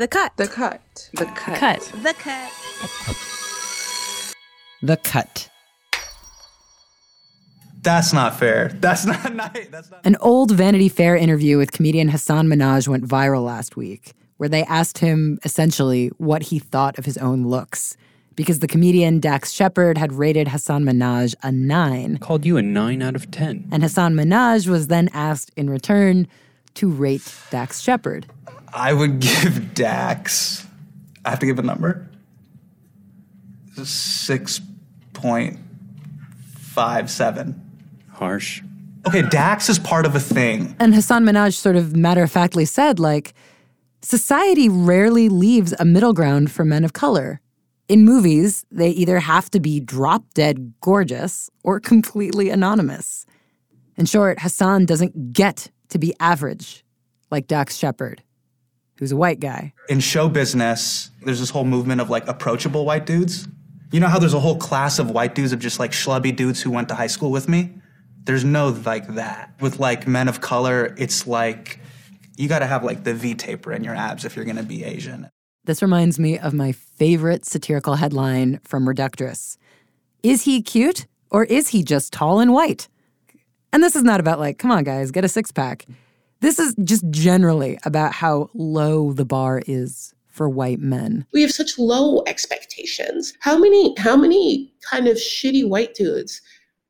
The 0.00 0.08
cut. 0.08 0.32
The 0.38 0.48
cut. 0.48 0.80
The 1.12 1.26
cut. 1.26 1.58
Cut. 1.58 1.80
The 2.02 2.14
cut. 2.14 2.50
The 4.80 4.96
cut. 4.96 5.50
That's 7.82 8.14
not 8.14 8.38
fair. 8.38 8.68
That's 8.80 9.04
not 9.04 9.34
nice. 9.34 9.68
That's 9.70 9.90
not. 9.90 10.00
An 10.06 10.16
old 10.22 10.52
Vanity 10.52 10.88
Fair 10.88 11.16
interview 11.16 11.58
with 11.58 11.72
comedian 11.72 12.08
Hassan 12.08 12.46
Minhaj 12.46 12.88
went 12.88 13.04
viral 13.06 13.44
last 13.44 13.76
week, 13.76 14.14
where 14.38 14.48
they 14.48 14.64
asked 14.64 14.96
him 14.96 15.38
essentially 15.44 16.08
what 16.16 16.44
he 16.44 16.58
thought 16.58 16.98
of 16.98 17.04
his 17.04 17.18
own 17.18 17.46
looks. 17.46 17.94
Because 18.36 18.60
the 18.60 18.68
comedian 18.68 19.20
Dax 19.20 19.50
Shepard 19.52 19.98
had 19.98 20.14
rated 20.14 20.48
Hassan 20.48 20.82
Minhaj 20.84 21.34
a 21.42 21.52
nine, 21.52 22.16
Called 22.16 22.46
you 22.46 22.56
a 22.56 22.62
9 22.62 23.02
out 23.02 23.16
of 23.16 23.30
10. 23.30 23.68
and 23.70 23.82
Hassan 23.82 24.14
Minhaj 24.14 24.66
was 24.66 24.86
then 24.86 25.10
asked 25.12 25.50
in 25.58 25.68
return 25.68 26.26
to 26.76 26.88
rate 26.90 27.34
Dax 27.50 27.80
Shepard. 27.82 28.24
I 28.72 28.92
would 28.92 29.20
give 29.20 29.74
Dax. 29.74 30.66
I 31.24 31.30
have 31.30 31.38
to 31.40 31.46
give 31.46 31.58
a 31.58 31.62
number. 31.62 32.08
Six 33.82 34.60
point 35.12 35.58
five 36.56 37.10
seven. 37.10 37.60
Harsh. 38.12 38.62
Okay, 39.06 39.22
Dax 39.22 39.68
is 39.68 39.78
part 39.78 40.04
of 40.04 40.14
a 40.14 40.20
thing. 40.20 40.76
And 40.78 40.94
Hassan 40.94 41.24
Minhaj 41.24 41.54
sort 41.54 41.76
of 41.76 41.96
matter 41.96 42.22
of 42.22 42.30
factly 42.30 42.66
said, 42.66 42.98
like, 42.98 43.32
society 44.02 44.68
rarely 44.68 45.30
leaves 45.30 45.74
a 45.78 45.86
middle 45.86 46.12
ground 46.12 46.50
for 46.50 46.64
men 46.64 46.84
of 46.84 46.92
color. 46.92 47.40
In 47.88 48.04
movies, 48.04 48.66
they 48.70 48.90
either 48.90 49.18
have 49.20 49.50
to 49.50 49.60
be 49.60 49.80
drop 49.80 50.22
dead 50.34 50.74
gorgeous 50.80 51.50
or 51.64 51.80
completely 51.80 52.50
anonymous. 52.50 53.24
In 53.96 54.04
short, 54.06 54.40
Hassan 54.40 54.84
doesn't 54.84 55.32
get 55.32 55.70
to 55.88 55.98
be 55.98 56.14
average 56.20 56.84
like 57.30 57.46
Dax 57.46 57.76
Shepard, 57.76 58.22
who's 59.00 59.10
a 59.10 59.16
white 59.16 59.40
guy. 59.40 59.72
In 59.88 59.98
show 59.98 60.28
business, 60.28 61.10
there's 61.24 61.40
this 61.40 61.50
whole 61.50 61.64
movement 61.64 62.00
of 62.00 62.10
like 62.10 62.28
approachable 62.28 62.84
white 62.84 63.06
dudes. 63.06 63.48
You 63.90 63.98
know 63.98 64.06
how 64.06 64.20
there's 64.20 64.34
a 64.34 64.40
whole 64.40 64.56
class 64.56 65.00
of 65.00 65.10
white 65.10 65.34
dudes 65.34 65.52
of 65.52 65.58
just 65.58 65.80
like 65.80 65.90
schlubby 65.90 66.36
dudes 66.36 66.62
who 66.62 66.70
went 66.70 66.88
to 66.90 66.94
high 66.94 67.08
school 67.08 67.32
with 67.32 67.48
me? 67.48 67.74
There's 68.24 68.44
no 68.44 68.68
like 68.68 69.08
that. 69.14 69.54
With 69.60 69.80
like 69.80 70.06
men 70.06 70.28
of 70.28 70.40
color, 70.40 70.94
it's 70.98 71.26
like 71.26 71.80
you 72.36 72.46
gotta 72.46 72.66
have 72.66 72.84
like 72.84 73.02
the 73.02 73.14
V 73.14 73.34
taper 73.34 73.72
in 73.72 73.82
your 73.82 73.96
abs 73.96 74.24
if 74.24 74.36
you're 74.36 74.44
gonna 74.44 74.62
be 74.62 74.84
Asian. 74.84 75.28
This 75.64 75.82
reminds 75.82 76.18
me 76.18 76.38
of 76.38 76.54
my 76.54 76.72
favorite 76.72 77.44
satirical 77.44 77.94
headline 77.94 78.60
from 78.64 78.86
Reductress 78.86 79.56
Is 80.22 80.42
he 80.42 80.62
cute 80.62 81.06
or 81.30 81.44
is 81.44 81.68
he 81.68 81.82
just 81.82 82.12
tall 82.12 82.38
and 82.38 82.52
white? 82.52 82.88
And 83.72 83.82
this 83.82 83.94
is 83.94 84.02
not 84.02 84.18
about, 84.20 84.40
like, 84.40 84.58
come 84.58 84.72
on, 84.72 84.82
guys, 84.82 85.10
get 85.10 85.24
a 85.24 85.28
six 85.28 85.52
pack. 85.52 85.86
This 86.40 86.58
is 86.58 86.74
just 86.84 87.08
generally 87.10 87.78
about 87.84 88.12
how 88.12 88.50
low 88.54 89.12
the 89.12 89.24
bar 89.24 89.62
is 89.66 90.14
for 90.28 90.48
white 90.48 90.80
men. 90.80 91.26
We 91.32 91.42
have 91.42 91.50
such 91.50 91.78
low 91.78 92.22
expectations. 92.26 93.34
How 93.40 93.58
many 93.58 93.94
how 93.98 94.16
many 94.16 94.72
kind 94.80 95.06
of 95.06 95.16
shitty 95.16 95.68
white 95.68 95.94
dudes 95.94 96.40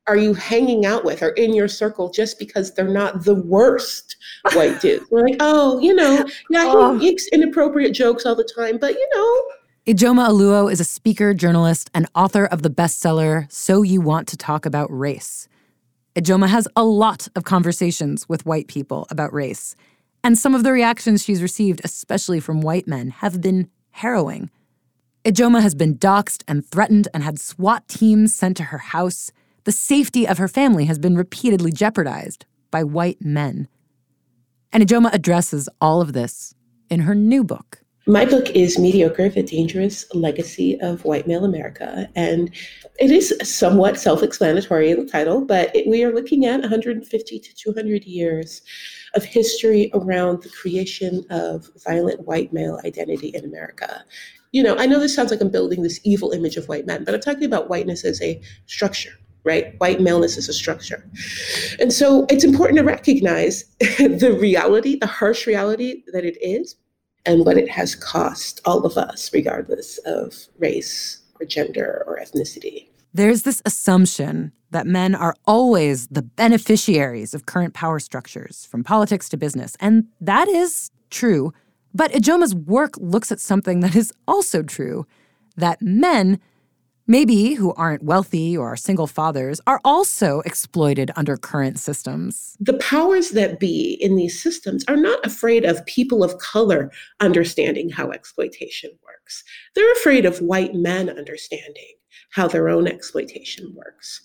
are 0.07 0.15
you 0.15 0.33
hanging 0.33 0.85
out 0.85 1.03
with 1.03 1.21
or 1.21 1.29
in 1.29 1.53
your 1.53 1.67
circle 1.67 2.09
just 2.09 2.39
because 2.39 2.73
they're 2.73 2.87
not 2.87 3.23
the 3.25 3.35
worst 3.35 4.15
white 4.53 4.79
dudes? 4.79 5.05
We're 5.11 5.27
like, 5.27 5.37
oh, 5.41 5.79
you 5.79 5.93
know, 5.93 6.25
yeah, 6.49 6.93
he 6.93 7.09
makes 7.09 7.25
oh. 7.31 7.35
inappropriate 7.35 7.93
jokes 7.93 8.25
all 8.25 8.35
the 8.35 8.49
time, 8.55 8.77
but 8.77 8.93
you 8.93 9.09
know, 9.15 9.43
Ijeoma 9.87 10.29
Oluo 10.29 10.71
is 10.71 10.79
a 10.79 10.85
speaker, 10.85 11.33
journalist, 11.33 11.89
and 11.93 12.07
author 12.13 12.45
of 12.45 12.61
the 12.61 12.69
bestseller 12.69 13.51
So 13.51 13.81
You 13.81 13.99
Want 13.99 14.27
to 14.27 14.37
Talk 14.37 14.67
About 14.67 14.87
Race. 14.91 15.49
Ijeoma 16.15 16.49
has 16.49 16.67
a 16.75 16.83
lot 16.83 17.29
of 17.35 17.45
conversations 17.45 18.27
with 18.27 18.45
white 18.45 18.67
people 18.67 19.07
about 19.09 19.33
race, 19.33 19.75
and 20.23 20.37
some 20.37 20.53
of 20.53 20.63
the 20.63 20.73
reactions 20.73 21.23
she's 21.23 21.41
received, 21.41 21.79
especially 21.85 22.41
from 22.41 22.59
white 22.59 22.85
men, 22.87 23.09
have 23.09 23.39
been 23.39 23.69
harrowing. 23.91 24.49
Ijeoma 25.23 25.61
has 25.61 25.73
been 25.73 25.95
doxxed 25.95 26.43
and 26.47 26.65
threatened 26.65 27.07
and 27.13 27.23
had 27.23 27.39
SWAT 27.39 27.87
teams 27.87 28.33
sent 28.33 28.57
to 28.57 28.63
her 28.63 28.79
house. 28.79 29.31
The 29.63 29.71
safety 29.71 30.27
of 30.27 30.37
her 30.37 30.47
family 30.47 30.85
has 30.85 30.99
been 30.99 31.15
repeatedly 31.15 31.71
jeopardized 31.71 32.45
by 32.71 32.83
white 32.83 33.21
men. 33.21 33.67
And 34.73 34.83
Ijeoma 34.83 35.13
addresses 35.13 35.69
all 35.79 36.01
of 36.01 36.13
this 36.13 36.55
in 36.89 37.01
her 37.01 37.15
new 37.15 37.43
book. 37.43 37.80
My 38.07 38.25
book 38.25 38.49
is 38.55 38.79
Mediocre, 38.79 39.29
The 39.29 39.43
Dangerous 39.43 40.07
Legacy 40.15 40.79
of 40.81 41.05
White 41.05 41.27
Male 41.27 41.45
America. 41.45 42.09
And 42.15 42.49
it 42.99 43.11
is 43.11 43.37
somewhat 43.43 43.99
self 43.99 44.23
explanatory 44.23 44.89
in 44.89 45.05
the 45.05 45.11
title, 45.11 45.45
but 45.45 45.75
it, 45.75 45.87
we 45.87 46.03
are 46.03 46.11
looking 46.11 46.47
at 46.47 46.61
150 46.61 47.39
to 47.39 47.55
200 47.55 48.03
years 48.05 48.63
of 49.13 49.23
history 49.23 49.91
around 49.93 50.41
the 50.41 50.49
creation 50.49 51.23
of 51.29 51.69
violent 51.85 52.25
white 52.25 52.51
male 52.51 52.79
identity 52.83 53.27
in 53.27 53.45
America. 53.45 54.03
You 54.51 54.63
know, 54.63 54.75
I 54.77 54.87
know 54.87 54.99
this 54.99 55.15
sounds 55.15 55.29
like 55.29 55.41
I'm 55.41 55.51
building 55.51 55.83
this 55.83 55.99
evil 56.03 56.31
image 56.31 56.57
of 56.57 56.67
white 56.67 56.87
men, 56.87 57.03
but 57.03 57.13
I'm 57.13 57.21
talking 57.21 57.45
about 57.45 57.69
whiteness 57.69 58.03
as 58.03 58.21
a 58.21 58.41
structure 58.65 59.11
right? 59.43 59.73
White 59.79 59.99
maleness 59.99 60.37
is 60.37 60.47
a 60.47 60.53
structure. 60.53 61.03
And 61.79 61.91
so 61.91 62.27
it's 62.29 62.43
important 62.43 62.77
to 62.77 62.83
recognize 62.83 63.63
the 63.79 64.37
reality, 64.39 64.99
the 64.99 65.07
harsh 65.07 65.47
reality 65.47 66.03
that 66.13 66.23
it 66.23 66.37
is, 66.41 66.75
and 67.25 67.45
what 67.45 67.57
it 67.57 67.69
has 67.69 67.95
cost 67.95 68.61
all 68.65 68.85
of 68.85 68.97
us, 68.97 69.31
regardless 69.33 69.97
of 70.05 70.33
race 70.57 71.21
or 71.39 71.45
gender 71.45 72.03
or 72.07 72.19
ethnicity. 72.19 72.87
There's 73.13 73.43
this 73.43 73.61
assumption 73.65 74.53
that 74.71 74.87
men 74.87 75.13
are 75.13 75.35
always 75.45 76.07
the 76.07 76.21
beneficiaries 76.21 77.33
of 77.33 77.45
current 77.45 77.73
power 77.73 77.99
structures, 77.99 78.65
from 78.65 78.83
politics 78.83 79.27
to 79.29 79.37
business. 79.37 79.75
And 79.79 80.07
that 80.21 80.47
is 80.47 80.91
true. 81.09 81.53
But 81.93 82.11
Ijeoma's 82.13 82.55
work 82.55 82.93
looks 82.97 83.31
at 83.31 83.41
something 83.41 83.81
that 83.81 83.95
is 83.95 84.13
also 84.27 84.63
true 84.63 85.05
that 85.57 85.81
men, 85.81 86.39
maybe 87.11 87.55
who 87.55 87.73
aren't 87.73 88.03
wealthy 88.03 88.55
or 88.55 88.71
are 88.71 88.77
single 88.77 89.05
fathers, 89.05 89.59
are 89.67 89.81
also 89.83 90.39
exploited 90.45 91.11
under 91.17 91.35
current 91.35 91.77
systems. 91.77 92.55
The 92.61 92.77
powers 92.77 93.31
that 93.31 93.59
be 93.59 93.97
in 93.99 94.15
these 94.15 94.41
systems 94.41 94.85
are 94.87 94.95
not 94.95 95.23
afraid 95.25 95.65
of 95.65 95.85
people 95.85 96.23
of 96.23 96.37
color 96.37 96.89
understanding 97.19 97.89
how 97.89 98.11
exploitation 98.11 98.91
works. 99.05 99.43
They're 99.75 99.91
afraid 99.91 100.25
of 100.25 100.39
white 100.39 100.73
men 100.73 101.09
understanding 101.09 101.95
how 102.29 102.47
their 102.47 102.69
own 102.69 102.87
exploitation 102.87 103.73
works, 103.75 104.21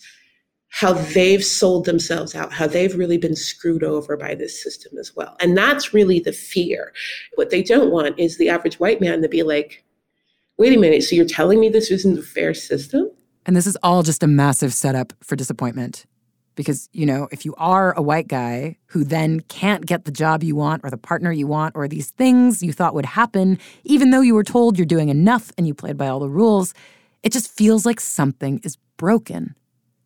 how 0.69 0.93
they've 0.93 1.43
sold 1.43 1.83
themselves 1.83 2.35
out, 2.35 2.53
how 2.53 2.67
they've 2.67 2.95
really 2.95 3.17
been 3.17 3.35
screwed 3.35 3.83
over 3.83 4.15
by 4.15 4.33
this 4.33 4.63
system 4.63 4.97
as 4.97 5.13
well. 5.13 5.35
And 5.41 5.57
that's 5.57 5.93
really 5.93 6.21
the 6.21 6.31
fear. 6.31 6.93
What 7.35 7.49
they 7.49 7.63
don't 7.63 7.91
want 7.91 8.17
is 8.17 8.37
the 8.37 8.47
average 8.47 8.79
white 8.79 9.01
man 9.01 9.21
to 9.23 9.27
be 9.27 9.43
like, 9.43 9.83
wait 10.57 10.75
a 10.75 10.79
minute, 10.79 11.03
so 11.03 11.15
you're 11.15 11.25
telling 11.25 11.59
me 11.59 11.69
this 11.69 11.91
isn't 11.91 12.19
a 12.19 12.21
fair 12.21 12.53
system? 12.53 13.09
And 13.45 13.55
this 13.55 13.67
is 13.67 13.77
all 13.81 14.03
just 14.03 14.23
a 14.23 14.27
massive 14.27 14.73
setup 14.73 15.13
for 15.21 15.35
disappointment. 15.35 16.05
Because, 16.55 16.89
you 16.91 17.05
know, 17.05 17.27
if 17.31 17.45
you 17.45 17.53
are 17.57 17.93
a 17.93 18.01
white 18.01 18.27
guy 18.27 18.77
who 18.87 19.03
then 19.03 19.41
can't 19.41 19.85
get 19.85 20.05
the 20.05 20.11
job 20.11 20.43
you 20.43 20.55
want 20.55 20.83
or 20.83 20.89
the 20.89 20.97
partner 20.97 21.31
you 21.31 21.45
want 21.45 21.75
or 21.75 21.87
these 21.87 22.09
things 22.09 22.63
you 22.63 22.73
thought 22.73 22.95
would 22.95 23.05
happen, 23.05 23.59
even 23.83 24.09
though 24.09 24.21
you 24.21 24.33
were 24.33 24.43
told 24.43 24.77
you're 24.77 24.85
doing 24.85 25.09
enough 25.09 25.51
and 25.57 25.67
you 25.67 25.75
played 25.75 25.97
by 25.97 26.07
all 26.07 26.19
the 26.19 26.29
rules, 26.29 26.73
it 27.21 27.31
just 27.31 27.51
feels 27.51 27.85
like 27.85 27.99
something 27.99 28.59
is 28.63 28.77
broken. 28.97 29.55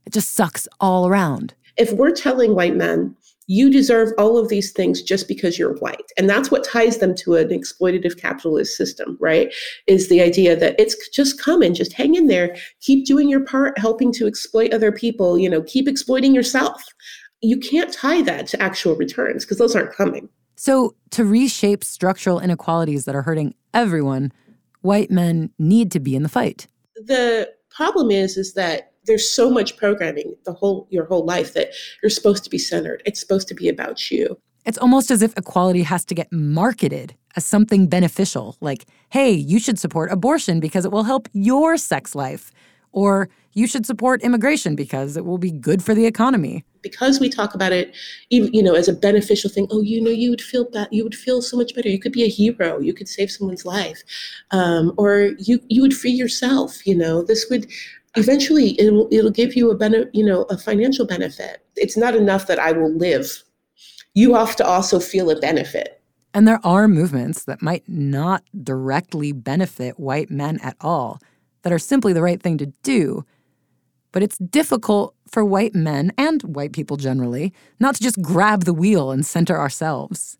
It 0.06 0.11
just 0.11 0.34
sucks 0.34 0.67
all 0.81 1.07
around. 1.07 1.53
If 1.78 1.94
we're 1.94 2.11
telling 2.11 2.53
white 2.53 2.75
men, 2.75 3.16
you 3.51 3.69
deserve 3.69 4.13
all 4.17 4.38
of 4.38 4.47
these 4.47 4.72
things 4.72 5.01
just 5.01 5.28
because 5.28 5.59
you're 5.59 5.75
white. 5.79 6.09
And 6.17 6.29
that's 6.29 6.50
what 6.50 6.63
ties 6.63 7.00
them 7.00 7.13
to 7.16 7.35
an 7.35 7.50
exploitative 7.50 8.17
capitalist 8.17 8.78
system, 8.78 9.17
right? 9.19 9.53
Is 9.88 10.07
the 10.07 10.22
idea 10.22 10.56
that 10.56 10.79
it's 10.79 11.09
just 11.09 11.38
coming, 11.38 11.73
just 11.73 11.91
hang 11.91 12.16
in 12.16 12.28
there, 12.28 12.56
keep 12.79 13.06
doing 13.06 13.28
your 13.28 13.44
part, 13.44 13.78
helping 13.78 14.13
to 14.13 14.25
exploit 14.25 14.73
other 14.73 14.94
people, 14.94 15.38
you 15.38 15.50
know, 15.50 15.61
keep 15.63 15.90
exploiting 15.90 16.34
yourself. 16.34 16.81
You 17.41 17.57
can't 17.57 17.91
tie 17.91 18.22
that 18.22 18.47
to 18.47 18.61
actual 18.61 18.95
returns 18.95 19.44
because 19.44 19.57
those 19.57 19.75
aren't 19.75 19.93
coming. 19.93 20.29
So, 20.55 20.96
to 21.09 21.26
reshape 21.26 21.84
structural 21.84 22.40
inequalities 22.40 23.03
that 23.03 23.16
are 23.16 23.23
hurting 23.23 23.53
everyone, 23.73 24.31
white 24.79 25.11
men 25.11 25.49
need 25.59 25.91
to 25.91 25.99
be 25.99 26.16
in 26.16 26.23
the 26.23 26.29
fight. 26.29 26.67
The 26.96 27.52
problem 27.70 28.11
is 28.11 28.37
is 28.37 28.53
that 28.53 28.91
there's 29.06 29.30
so 29.30 29.50
much 29.50 29.78
programming 29.78 30.36
the 30.46 30.53
whole 30.53 30.88
your 30.90 31.06
whole 31.06 31.26
life 31.26 31.53
that 31.53 31.70
you're 32.02 32.09
supposed 32.09 32.44
to 32.44 32.50
be 32.50 32.58
centered. 32.58 33.02
It's 33.06 33.20
supposed 33.20 33.48
to 33.50 33.56
be 33.56 33.70
about 33.70 34.12
you. 34.12 34.38
It's 34.66 34.78
almost 34.78 35.09
as 35.09 35.22
if 35.22 35.36
equality 35.38 35.84
has 35.84 36.06
to 36.06 36.16
get 36.16 36.32
marketed 36.32 37.16
as 37.36 37.46
something 37.46 37.88
beneficial, 37.88 38.58
like, 38.62 38.86
hey, 39.09 39.32
you 39.32 39.59
should 39.59 39.80
support 39.80 40.12
abortion 40.12 40.59
because 40.59 40.86
it 40.86 40.92
will 40.92 41.03
help 41.03 41.28
your 41.34 41.78
sex 41.78 42.14
life, 42.14 42.52
or 42.92 43.30
you 43.53 43.68
should 43.68 43.86
support 43.86 44.22
immigration 44.22 44.76
because 44.76 45.18
it 45.18 45.26
will 45.26 45.38
be 45.38 45.52
good 45.52 45.84
for 45.84 45.96
the 45.96 46.06
economy. 46.06 46.64
Because 46.82 47.20
we 47.20 47.30
talk 47.30 47.56
about 47.56 47.72
it, 47.72 47.96
you 48.30 48.62
know, 48.62 48.76
as 48.76 48.88
a 48.88 48.94
beneficial 48.94 49.50
thing. 49.50 49.68
Oh, 49.72 49.82
you 49.82 50.02
know, 50.02 50.12
you 50.12 50.30
would 50.30 50.42
feel 50.42 50.70
bad. 50.70 50.90
You 50.92 51.03
would 51.03 51.16
feel 51.16 51.42
so 51.42 51.58
much 51.58 51.74
better. 51.74 51.90
You 51.90 52.00
could 52.00 52.12
be 52.12 52.24
a 52.24 52.30
hero. 52.30 52.80
You 52.80 52.94
could 52.94 53.08
save 53.08 53.32
someone's 53.32 53.66
life, 53.66 54.03
um, 54.52 54.94
or 54.98 55.32
you 55.40 55.59
you 55.70 55.82
would 55.82 55.96
free 55.96 56.12
yourself. 56.12 56.86
You 56.86 56.96
know, 56.96 57.24
this 57.24 57.48
would 57.50 57.68
eventually 58.16 58.79
it'll, 58.79 59.08
it'll 59.11 59.31
give 59.31 59.55
you 59.55 59.72
a 59.72 59.75
benefit, 59.75 60.13
you 60.13 60.25
know, 60.25 60.43
a 60.43 60.58
financial 60.58 61.05
benefit. 61.05 61.66
It's 61.75 61.97
not 61.97 62.16
enough 62.16 62.47
that 62.47 62.59
I 62.59 62.72
will 62.72 62.93
live. 62.93 63.43
You 64.13 64.35
have 64.35 64.55
to 64.58 64.66
also 64.66 64.99
feel 64.99 65.29
a 65.29 65.40
benefit. 65.40 66.02
And 66.34 66.47
there 66.47 66.59
are 66.63 66.87
movements 66.87 67.43
that 67.46 67.61
might 67.61 67.84
not 67.87 68.43
directly 68.63 69.31
benefit 69.31 69.99
white 69.99 70.29
men 70.29 70.59
at 70.61 70.78
all, 70.79 71.19
that 71.63 71.73
are 71.73 71.79
simply 71.79 72.13
the 72.13 72.22
right 72.22 72.41
thing 72.41 72.58
to 72.58 72.67
do. 72.84 73.25
But 74.11 74.23
it's 74.23 74.37
difficult 74.37 75.16
for 75.28 75.46
white 75.46 75.73
men 75.73 76.11
and 76.17 76.41
white 76.43 76.73
people 76.73 76.97
generally 76.97 77.53
not 77.79 77.96
to 77.96 78.03
just 78.03 78.22
grab 78.22 78.66
the 78.66 78.73
wheel 78.73 79.11
and 79.11 79.25
center 79.25 79.57
ourselves. 79.57 80.37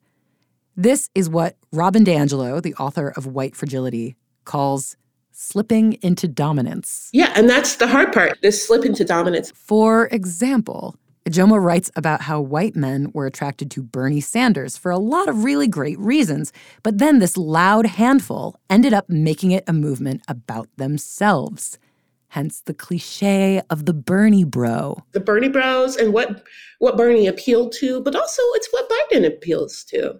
This 0.76 1.10
is 1.16 1.30
what 1.30 1.58
Robin 1.72 2.04
DiAngelo, 2.04 2.62
the 2.62 2.76
author 2.76 3.10
of 3.10 3.28
White 3.28 3.56
Fragility, 3.56 4.16
calls 4.46 4.98
slipping 5.32 5.94
into 6.02 6.28
dominance. 6.28 7.10
Yeah, 7.14 7.32
and 7.36 7.50
that's 7.50 7.76
the 7.76 7.88
hard 7.88 8.14
part 8.14 8.38
this 8.42 8.66
slip 8.66 8.86
into 8.86 9.04
dominance. 9.04 9.52
For 9.52 10.08
example, 10.08 10.96
Ijeoma 11.26 11.64
writes 11.64 11.92
about 11.96 12.22
how 12.22 12.42
white 12.42 12.76
men 12.76 13.12
were 13.14 13.28
attracted 13.28 13.70
to 13.72 13.84
Bernie 13.84 14.22
Sanders 14.22 14.76
for 14.76 14.90
a 14.92 14.98
lot 14.98 15.30
of 15.30 15.44
really 15.44 15.68
great 15.68 16.00
reasons, 16.00 16.52
but 16.82 16.98
then 16.98 17.20
this 17.20 17.38
loud 17.38 17.86
handful 17.86 18.56
ended 18.70 18.94
up 18.94 19.08
making 19.08 19.52
it 19.52 19.64
a 19.68 19.74
movement 19.74 20.24
about 20.28 20.68
themselves. 20.78 21.78
Hence 22.30 22.62
the 22.62 22.74
cliche 22.74 23.62
of 23.70 23.86
the 23.86 23.94
Bernie 23.94 24.46
bro. 24.46 25.04
The 25.12 25.20
Bernie 25.20 25.50
bros 25.50 25.98
and 25.98 26.14
what 26.14 26.44
what 26.80 26.98
Bernie 26.98 27.28
appealed 27.28 27.74
to, 27.74 28.02
but 28.02 28.16
also 28.16 28.42
it's 28.54 28.70
what 28.72 28.90
Biden 28.90 29.28
appeals 29.28 29.84
to. 29.90 30.20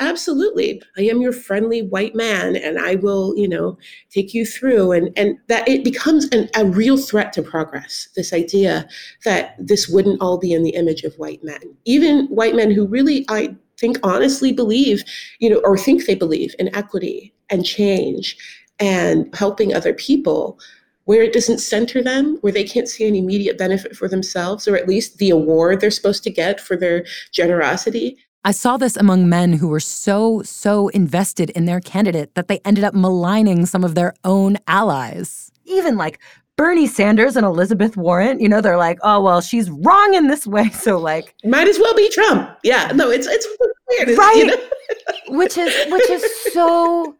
Absolutely. 0.00 0.82
I 0.96 1.02
am 1.02 1.20
your 1.20 1.32
friendly 1.32 1.82
white 1.82 2.14
man 2.14 2.56
and 2.56 2.78
I 2.78 2.94
will, 2.94 3.36
you 3.36 3.46
know, 3.46 3.76
take 4.08 4.32
you 4.32 4.46
through 4.46 4.92
and 4.92 5.10
and 5.16 5.38
that 5.48 5.68
it 5.68 5.84
becomes 5.84 6.24
an, 6.32 6.48
a 6.56 6.64
real 6.64 6.96
threat 6.96 7.34
to 7.34 7.42
progress. 7.42 8.08
This 8.16 8.32
idea 8.32 8.88
that 9.24 9.54
this 9.58 9.88
wouldn't 9.88 10.22
all 10.22 10.38
be 10.38 10.52
in 10.54 10.62
the 10.62 10.70
image 10.70 11.04
of 11.04 11.14
white 11.16 11.44
men. 11.44 11.60
Even 11.84 12.26
white 12.28 12.56
men 12.56 12.70
who 12.70 12.86
really 12.86 13.26
I 13.28 13.54
think 13.78 13.98
honestly 14.02 14.52
believe, 14.52 15.04
you 15.38 15.50
know, 15.50 15.60
or 15.64 15.76
think 15.76 16.06
they 16.06 16.14
believe 16.14 16.54
in 16.58 16.74
equity 16.74 17.34
and 17.50 17.64
change 17.64 18.38
and 18.78 19.32
helping 19.34 19.74
other 19.74 19.92
people 19.92 20.58
where 21.04 21.22
it 21.22 21.32
doesn't 21.32 21.58
center 21.58 22.02
them, 22.02 22.38
where 22.40 22.52
they 22.52 22.64
can't 22.64 22.88
see 22.88 23.06
any 23.06 23.18
immediate 23.18 23.58
benefit 23.58 23.96
for 23.96 24.08
themselves, 24.08 24.68
or 24.68 24.76
at 24.76 24.88
least 24.88 25.18
the 25.18 25.30
award 25.30 25.80
they're 25.80 25.90
supposed 25.90 26.22
to 26.22 26.30
get 26.30 26.60
for 26.60 26.76
their 26.76 27.04
generosity. 27.32 28.16
I 28.44 28.52
saw 28.52 28.76
this 28.78 28.96
among 28.96 29.28
men 29.28 29.52
who 29.52 29.68
were 29.68 29.80
so, 29.80 30.42
so 30.42 30.88
invested 30.88 31.50
in 31.50 31.66
their 31.66 31.80
candidate 31.80 32.34
that 32.34 32.48
they 32.48 32.60
ended 32.64 32.84
up 32.84 32.94
maligning 32.94 33.66
some 33.66 33.84
of 33.84 33.94
their 33.94 34.14
own 34.24 34.56
allies. 34.66 35.50
Even 35.66 35.96
like 35.98 36.18
Bernie 36.56 36.86
Sanders 36.86 37.36
and 37.36 37.44
Elizabeth 37.44 37.96
Warren, 37.98 38.40
you 38.40 38.48
know, 38.48 38.60
they're 38.62 38.78
like, 38.78 38.98
oh, 39.02 39.20
well, 39.22 39.40
she's 39.42 39.68
wrong 39.70 40.14
in 40.14 40.28
this 40.28 40.46
way. 40.46 40.68
So, 40.72 40.98
like, 40.98 41.34
might 41.44 41.68
as 41.68 41.78
well 41.78 41.94
be 41.94 42.08
Trump. 42.10 42.50
Yeah, 42.64 42.92
no, 42.94 43.10
it's, 43.10 43.26
it's 43.26 43.46
weird. 43.90 44.16
Right. 44.16 44.36
You 44.36 44.46
know? 45.28 45.36
which 45.38 45.58
is, 45.58 45.72
which 45.92 46.08
is 46.10 46.52
so 46.54 47.14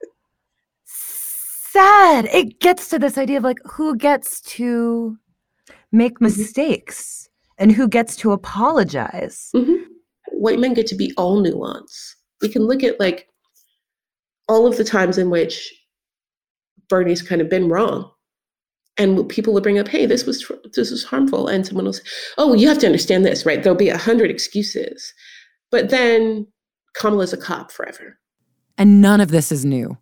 sad. 0.84 2.26
It 2.32 2.60
gets 2.60 2.88
to 2.88 2.98
this 2.98 3.18
idea 3.18 3.36
of 3.38 3.44
like, 3.44 3.58
who 3.70 3.94
gets 3.96 4.40
to 4.42 5.16
make 5.92 6.14
Mm-hmm. 6.14 6.24
mistakes 6.24 7.28
and 7.58 7.72
who 7.72 7.88
gets 7.88 8.16
to 8.16 8.32
apologize. 8.32 9.50
Mhm. 9.54 9.84
White 10.32 10.58
men 10.58 10.74
get 10.74 10.86
to 10.88 10.94
be 10.94 11.12
all 11.16 11.40
nuance. 11.40 12.16
We 12.40 12.48
can 12.48 12.62
look 12.62 12.82
at 12.82 12.98
like 12.98 13.26
all 14.48 14.66
of 14.66 14.76
the 14.76 14.84
times 14.84 15.18
in 15.18 15.30
which 15.30 15.72
Bernie's 16.88 17.22
kind 17.22 17.40
of 17.40 17.48
been 17.48 17.68
wrong. 17.68 18.10
And 18.98 19.28
people 19.28 19.54
will 19.54 19.60
bring 19.60 19.78
up, 19.78 19.88
hey, 19.88 20.04
this 20.04 20.26
was 20.26 20.50
this 20.74 20.90
was 20.90 21.04
harmful. 21.04 21.46
And 21.48 21.66
someone 21.66 21.86
will 21.86 21.92
say, 21.92 22.02
oh, 22.36 22.48
well, 22.48 22.56
you 22.56 22.68
have 22.68 22.78
to 22.78 22.86
understand 22.86 23.24
this, 23.24 23.46
right? 23.46 23.62
There'll 23.62 23.78
be 23.78 23.88
a 23.88 23.96
hundred 23.96 24.30
excuses. 24.30 25.14
But 25.70 25.90
then 25.90 26.46
Kamala's 26.94 27.32
a 27.32 27.36
cop 27.36 27.70
forever. 27.70 28.18
And 28.76 29.00
none 29.00 29.20
of 29.20 29.30
this 29.30 29.52
is 29.52 29.64
new. 29.64 29.96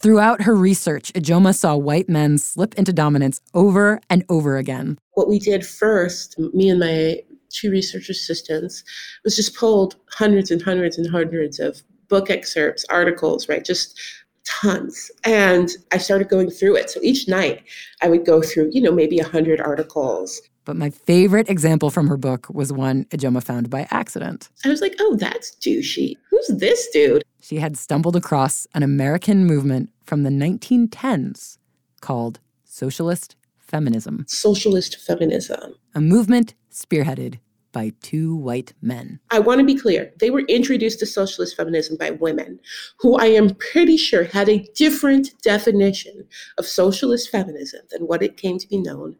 Throughout 0.00 0.42
her 0.42 0.54
research, 0.54 1.12
Ijeoma 1.14 1.54
saw 1.54 1.76
white 1.76 2.08
men 2.08 2.38
slip 2.38 2.74
into 2.76 2.92
dominance 2.92 3.40
over 3.54 4.00
and 4.08 4.24
over 4.28 4.56
again. 4.56 4.98
What 5.14 5.28
we 5.28 5.40
did 5.40 5.66
first, 5.66 6.38
me 6.38 6.68
and 6.68 6.78
my 6.78 7.20
two 7.50 7.70
research 7.70 8.08
assistants, 8.08 8.84
was 9.24 9.36
just 9.36 9.56
pulled 9.56 9.96
hundreds 10.10 10.50
and 10.50 10.62
hundreds 10.62 10.98
and 10.98 11.10
hundreds 11.10 11.58
of 11.58 11.82
book 12.08 12.30
excerpts, 12.30 12.84
articles, 12.88 13.48
right? 13.48 13.64
Just 13.64 14.00
tons. 14.44 15.10
And 15.24 15.70
I 15.92 15.98
started 15.98 16.28
going 16.28 16.50
through 16.50 16.76
it. 16.76 16.90
So 16.90 17.00
each 17.02 17.28
night 17.28 17.62
I 18.02 18.08
would 18.08 18.24
go 18.24 18.42
through, 18.42 18.70
you 18.72 18.80
know, 18.80 18.92
maybe 18.92 19.18
a 19.18 19.26
hundred 19.26 19.60
articles. 19.60 20.40
But 20.64 20.76
my 20.76 20.90
favorite 20.90 21.48
example 21.48 21.90
from 21.90 22.08
her 22.08 22.16
book 22.16 22.46
was 22.50 22.72
one 22.72 23.04
Ijeoma 23.06 23.42
found 23.42 23.70
by 23.70 23.86
accident. 23.90 24.50
I 24.64 24.68
was 24.68 24.80
like, 24.82 24.94
oh, 25.00 25.16
that's 25.16 25.56
douchey. 25.56 26.16
Who's 26.30 26.48
this 26.48 26.88
dude? 26.92 27.24
She 27.40 27.56
had 27.56 27.76
stumbled 27.76 28.16
across 28.16 28.66
an 28.74 28.82
American 28.82 29.46
movement 29.46 29.90
from 30.04 30.24
the 30.24 30.30
1910s 30.30 31.56
called 32.00 32.40
Socialist 32.64 33.34
Feminism, 33.68 34.24
Socialist 34.28 34.96
feminism. 35.00 35.74
a 35.94 36.00
movement 36.00 36.54
spearheaded 36.72 37.38
by 37.72 37.92
two 38.00 38.34
white 38.34 38.72
men. 38.80 39.20
I 39.30 39.40
want 39.40 39.60
to 39.60 39.64
be 39.66 39.76
clear. 39.76 40.10
They 40.18 40.30
were 40.30 40.40
introduced 40.48 41.00
to 41.00 41.06
socialist 41.06 41.54
feminism 41.56 41.96
by 41.98 42.12
women 42.12 42.58
who 42.98 43.16
I 43.16 43.26
am 43.26 43.54
pretty 43.56 43.98
sure 43.98 44.24
had 44.24 44.48
a 44.48 44.66
different 44.74 45.40
definition 45.42 46.24
of 46.56 46.66
socialist 46.66 47.30
feminism 47.30 47.80
than 47.90 48.02
what 48.06 48.22
it 48.22 48.38
came 48.38 48.58
to 48.58 48.66
be 48.66 48.78
known 48.78 49.16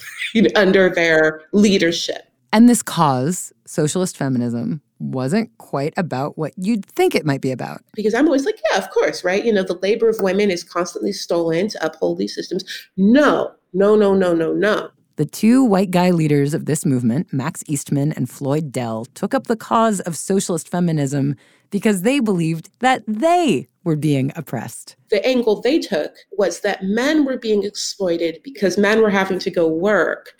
under 0.56 0.88
their 0.88 1.42
leadership. 1.52 2.22
And 2.52 2.68
this 2.68 2.82
cause, 2.82 3.52
socialist 3.66 4.16
feminism, 4.16 4.80
wasn't 4.98 5.56
quite 5.58 5.94
about 5.96 6.36
what 6.36 6.52
you'd 6.56 6.84
think 6.84 7.14
it 7.14 7.24
might 7.24 7.40
be 7.40 7.52
about. 7.52 7.82
Because 7.94 8.14
I'm 8.14 8.26
always 8.26 8.44
like, 8.44 8.60
yeah, 8.70 8.78
of 8.78 8.90
course, 8.90 9.24
right? 9.24 9.44
You 9.44 9.52
know, 9.52 9.62
the 9.62 9.78
labor 9.82 10.08
of 10.08 10.20
women 10.20 10.50
is 10.50 10.64
constantly 10.64 11.12
stolen 11.12 11.68
to 11.68 11.84
uphold 11.84 12.18
these 12.18 12.34
systems. 12.34 12.64
No, 12.96 13.52
no, 13.72 13.96
no, 13.96 14.14
no, 14.14 14.34
no, 14.34 14.52
no. 14.52 14.90
The 15.16 15.26
two 15.26 15.62
white 15.62 15.90
guy 15.90 16.10
leaders 16.10 16.54
of 16.54 16.64
this 16.64 16.86
movement, 16.86 17.32
Max 17.32 17.62
Eastman 17.66 18.12
and 18.12 18.30
Floyd 18.30 18.72
Dell, 18.72 19.04
took 19.14 19.34
up 19.34 19.48
the 19.48 19.56
cause 19.56 20.00
of 20.00 20.16
socialist 20.16 20.68
feminism 20.68 21.36
because 21.70 22.02
they 22.02 22.20
believed 22.20 22.70
that 22.78 23.02
they 23.06 23.68
were 23.84 23.96
being 23.96 24.32
oppressed. 24.34 24.96
The 25.10 25.24
angle 25.26 25.60
they 25.60 25.78
took 25.78 26.14
was 26.32 26.60
that 26.60 26.84
men 26.84 27.24
were 27.24 27.38
being 27.38 27.64
exploited 27.64 28.40
because 28.42 28.78
men 28.78 29.02
were 29.02 29.10
having 29.10 29.38
to 29.40 29.50
go 29.50 29.68
work. 29.68 30.32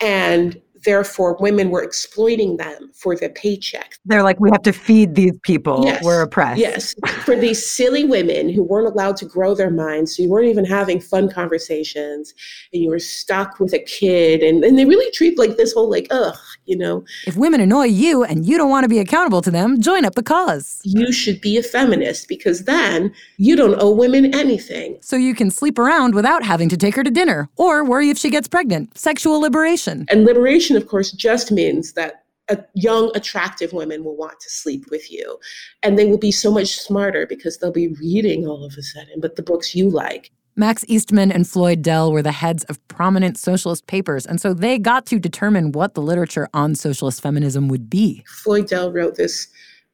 And 0.00 0.60
therefore, 0.84 1.36
women 1.40 1.70
were 1.70 1.82
exploiting 1.82 2.56
them 2.56 2.90
for 2.94 3.16
their 3.16 3.28
paycheck. 3.28 3.98
They're 4.04 4.22
like, 4.22 4.40
we 4.40 4.50
have 4.50 4.62
to 4.62 4.72
feed 4.72 5.14
these 5.14 5.38
people. 5.42 5.82
Yes. 5.84 6.04
We're 6.04 6.22
oppressed. 6.22 6.60
Yes, 6.60 6.94
for 7.24 7.36
these 7.36 7.64
silly 7.64 8.04
women 8.04 8.48
who 8.48 8.62
weren't 8.62 8.86
allowed 8.86 9.16
to 9.18 9.24
grow 9.24 9.54
their 9.54 9.70
minds, 9.70 10.16
so 10.16 10.22
you 10.22 10.28
weren't 10.28 10.48
even 10.48 10.64
having 10.64 11.00
fun 11.00 11.30
conversations, 11.30 12.34
and 12.72 12.82
you 12.82 12.88
were 12.90 12.98
stuck 12.98 13.60
with 13.60 13.72
a 13.72 13.78
kid, 13.80 14.42
and, 14.42 14.64
and 14.64 14.78
they 14.78 14.84
really 14.84 15.10
treat 15.12 15.38
like 15.38 15.56
this 15.56 15.72
whole 15.72 15.90
like, 15.90 16.06
ugh, 16.10 16.36
you 16.66 16.76
know, 16.76 17.04
If 17.26 17.36
women 17.36 17.60
annoy 17.60 17.84
you 17.84 18.24
and 18.24 18.46
you 18.46 18.56
don't 18.56 18.70
want 18.70 18.84
to 18.84 18.88
be 18.88 18.98
accountable 18.98 19.42
to 19.42 19.50
them, 19.50 19.80
join 19.80 20.04
up 20.04 20.14
the 20.14 20.22
cause. 20.22 20.80
you 20.84 21.12
should 21.12 21.40
be 21.40 21.56
a 21.56 21.62
feminist 21.62 22.28
because 22.28 22.64
then 22.64 23.12
you 23.36 23.56
don't 23.56 23.80
owe 23.80 23.90
women 23.90 24.34
anything. 24.34 24.98
So 25.00 25.16
you 25.16 25.34
can 25.34 25.50
sleep 25.50 25.78
around 25.78 26.14
without 26.14 26.44
having 26.44 26.68
to 26.68 26.76
take 26.76 26.94
her 26.96 27.02
to 27.02 27.10
dinner 27.10 27.48
or 27.56 27.84
worry 27.84 28.10
if 28.10 28.18
she 28.18 28.30
gets 28.30 28.48
pregnant. 28.48 28.96
Sexual 28.96 29.40
liberation. 29.40 30.06
And 30.08 30.24
liberation, 30.24 30.69
of 30.76 30.86
course, 30.86 31.12
just 31.12 31.50
means 31.52 31.92
that 31.94 32.24
a 32.48 32.64
young, 32.74 33.12
attractive 33.14 33.72
women 33.72 34.04
will 34.04 34.16
want 34.16 34.40
to 34.40 34.50
sleep 34.50 34.90
with 34.90 35.10
you, 35.10 35.38
and 35.82 35.98
they 35.98 36.06
will 36.06 36.18
be 36.18 36.32
so 36.32 36.50
much 36.50 36.80
smarter 36.80 37.26
because 37.26 37.58
they'll 37.58 37.70
be 37.70 37.88
reading 38.00 38.46
all 38.46 38.64
of 38.64 38.74
a 38.76 38.82
sudden, 38.82 39.20
but 39.20 39.36
the 39.36 39.42
books 39.42 39.74
you 39.74 39.88
like. 39.88 40.30
Max 40.56 40.84
Eastman 40.88 41.30
and 41.30 41.48
Floyd 41.48 41.80
Dell 41.80 42.12
were 42.12 42.22
the 42.22 42.32
heads 42.32 42.64
of 42.64 42.86
prominent 42.88 43.38
socialist 43.38 43.86
papers, 43.86 44.26
and 44.26 44.40
so 44.40 44.52
they 44.52 44.78
got 44.78 45.06
to 45.06 45.18
determine 45.18 45.72
what 45.72 45.94
the 45.94 46.02
literature 46.02 46.48
on 46.52 46.74
socialist 46.74 47.22
feminism 47.22 47.68
would 47.68 47.88
be. 47.88 48.24
Floyd 48.26 48.66
Dell 48.66 48.92
wrote 48.92 49.14
this, 49.14 49.48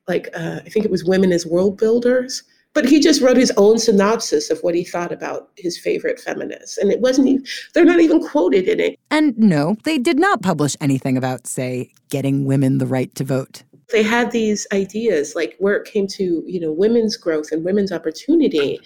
like, 0.08 0.28
uh, 0.34 0.60
I 0.64 0.68
think 0.68 0.84
it 0.84 0.90
was 0.90 1.04
Women 1.04 1.32
as 1.32 1.46
World 1.46 1.76
Builders, 1.76 2.42
but 2.76 2.84
he 2.84 3.00
just 3.00 3.22
wrote 3.22 3.38
his 3.38 3.50
own 3.56 3.78
synopsis 3.78 4.50
of 4.50 4.58
what 4.60 4.74
he 4.74 4.84
thought 4.84 5.10
about 5.10 5.48
his 5.56 5.78
favorite 5.78 6.20
feminists. 6.20 6.76
And 6.76 6.92
it 6.92 7.00
wasn't, 7.00 7.28
even, 7.28 7.46
they're 7.72 7.86
not 7.86 8.00
even 8.00 8.22
quoted 8.22 8.68
in 8.68 8.78
it. 8.80 8.98
And 9.10 9.36
no, 9.38 9.78
they 9.84 9.96
did 9.96 10.18
not 10.18 10.42
publish 10.42 10.76
anything 10.78 11.16
about, 11.16 11.46
say, 11.46 11.90
getting 12.10 12.44
women 12.44 12.76
the 12.76 12.84
right 12.84 13.12
to 13.14 13.24
vote. 13.24 13.62
They 13.92 14.02
had 14.02 14.30
these 14.30 14.66
ideas, 14.74 15.34
like 15.34 15.56
where 15.58 15.74
it 15.76 15.90
came 15.90 16.06
to, 16.08 16.42
you 16.46 16.60
know, 16.60 16.70
women's 16.70 17.16
growth 17.16 17.50
and 17.50 17.64
women's 17.64 17.92
opportunity, 17.92 18.78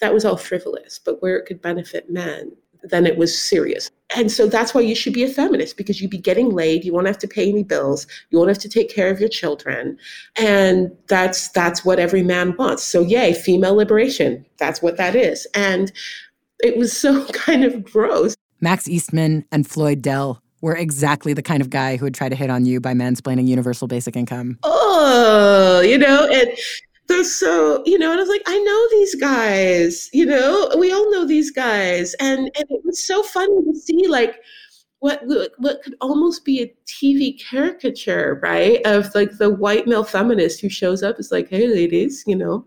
that 0.00 0.12
was 0.12 0.26
all 0.26 0.36
frivolous. 0.36 1.00
But 1.02 1.22
where 1.22 1.38
it 1.38 1.46
could 1.46 1.62
benefit 1.62 2.10
men, 2.10 2.52
then 2.82 3.06
it 3.06 3.16
was 3.16 3.40
serious. 3.40 3.90
And 4.16 4.32
so 4.32 4.46
that's 4.46 4.72
why 4.72 4.80
you 4.80 4.94
should 4.94 5.12
be 5.12 5.22
a 5.22 5.28
feminist 5.28 5.76
because 5.76 6.00
you'd 6.00 6.10
be 6.10 6.18
getting 6.18 6.50
laid, 6.50 6.84
you 6.84 6.92
won't 6.92 7.06
have 7.06 7.18
to 7.18 7.28
pay 7.28 7.48
any 7.48 7.62
bills, 7.62 8.06
you 8.30 8.38
won't 8.38 8.48
have 8.48 8.58
to 8.58 8.68
take 8.68 8.92
care 8.92 9.10
of 9.10 9.20
your 9.20 9.28
children. 9.28 9.98
And 10.38 10.96
that's 11.08 11.48
that's 11.50 11.84
what 11.84 11.98
every 11.98 12.22
man 12.22 12.56
wants. 12.56 12.82
So 12.82 13.02
yay, 13.02 13.34
female 13.34 13.74
liberation. 13.74 14.46
That's 14.58 14.80
what 14.80 14.96
that 14.96 15.14
is. 15.14 15.46
And 15.54 15.92
it 16.60 16.76
was 16.76 16.96
so 16.96 17.26
kind 17.32 17.64
of 17.64 17.84
gross. 17.84 18.34
Max 18.60 18.88
Eastman 18.88 19.44
and 19.52 19.68
Floyd 19.68 20.02
Dell 20.02 20.42
were 20.60 20.74
exactly 20.74 21.32
the 21.32 21.42
kind 21.42 21.60
of 21.60 21.70
guy 21.70 21.96
who 21.96 22.04
would 22.04 22.14
try 22.14 22.28
to 22.28 22.34
hit 22.34 22.50
on 22.50 22.66
you 22.66 22.80
by 22.80 22.92
mansplaining 22.92 23.46
universal 23.46 23.86
basic 23.86 24.16
income. 24.16 24.58
Oh, 24.64 25.80
you 25.80 25.98
know, 25.98 26.26
and 26.26 26.48
so 27.24 27.82
you 27.84 27.98
know 27.98 28.10
and 28.10 28.20
i 28.20 28.22
was 28.22 28.28
like 28.28 28.42
i 28.46 28.58
know 28.58 28.88
these 28.90 29.14
guys 29.16 30.08
you 30.12 30.24
know 30.24 30.70
we 30.78 30.92
all 30.92 31.10
know 31.10 31.26
these 31.26 31.50
guys 31.50 32.14
and 32.20 32.38
and 32.38 32.66
it 32.70 32.80
was 32.84 33.04
so 33.04 33.22
funny 33.22 33.62
to 33.64 33.74
see 33.74 34.06
like 34.06 34.40
what 35.00 35.22
what 35.58 35.82
could 35.82 35.94
almost 36.00 36.44
be 36.44 36.62
a 36.62 36.74
TV 36.86 37.40
caricature, 37.40 38.40
right? 38.42 38.80
Of 38.84 39.14
like 39.14 39.38
the 39.38 39.50
white 39.50 39.86
male 39.86 40.04
feminist 40.04 40.60
who 40.60 40.68
shows 40.68 41.02
up 41.02 41.20
is 41.20 41.30
like, 41.30 41.48
"Hey, 41.48 41.68
ladies, 41.68 42.24
you 42.26 42.34
know, 42.34 42.66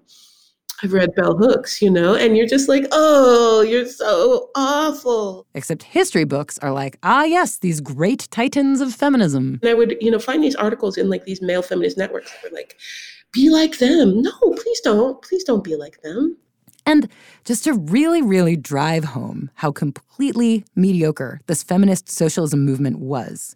I've 0.81 0.93
read 0.93 1.13
bell 1.15 1.37
hooks, 1.37 1.81
you 1.81 1.89
know," 1.89 2.15
and 2.15 2.37
you're 2.37 2.47
just 2.47 2.69
like, 2.69 2.85
"Oh, 2.91 3.61
you're 3.61 3.85
so 3.85 4.49
awful." 4.55 5.45
Except 5.53 5.83
history 5.83 6.23
books 6.23 6.57
are 6.59 6.71
like, 6.71 6.97
"Ah, 7.03 7.23
yes, 7.25 7.57
these 7.57 7.81
great 7.81 8.29
titans 8.31 8.79
of 8.79 8.93
feminism." 8.93 9.59
And 9.61 9.69
I 9.69 9.73
would, 9.73 9.97
you 9.99 10.09
know, 10.09 10.19
find 10.19 10.41
these 10.41 10.55
articles 10.55 10.97
in 10.97 11.09
like 11.09 11.25
these 11.25 11.41
male 11.41 11.61
feminist 11.61 11.97
networks 11.97 12.31
that 12.31 12.49
were 12.49 12.55
like, 12.55 12.77
"Be 13.33 13.49
like 13.49 13.79
them." 13.79 14.21
No, 14.21 14.31
please 14.57 14.81
don't. 14.81 15.21
Please 15.21 15.43
don't 15.43 15.63
be 15.63 15.75
like 15.75 16.01
them. 16.01 16.37
And 16.85 17.07
just 17.45 17.63
to 17.65 17.73
really, 17.73 18.21
really 18.21 18.55
drive 18.55 19.03
home 19.03 19.51
how 19.55 19.71
completely 19.71 20.65
mediocre 20.75 21.39
this 21.47 21.63
feminist 21.63 22.09
socialism 22.09 22.65
movement 22.65 22.99
was, 22.99 23.55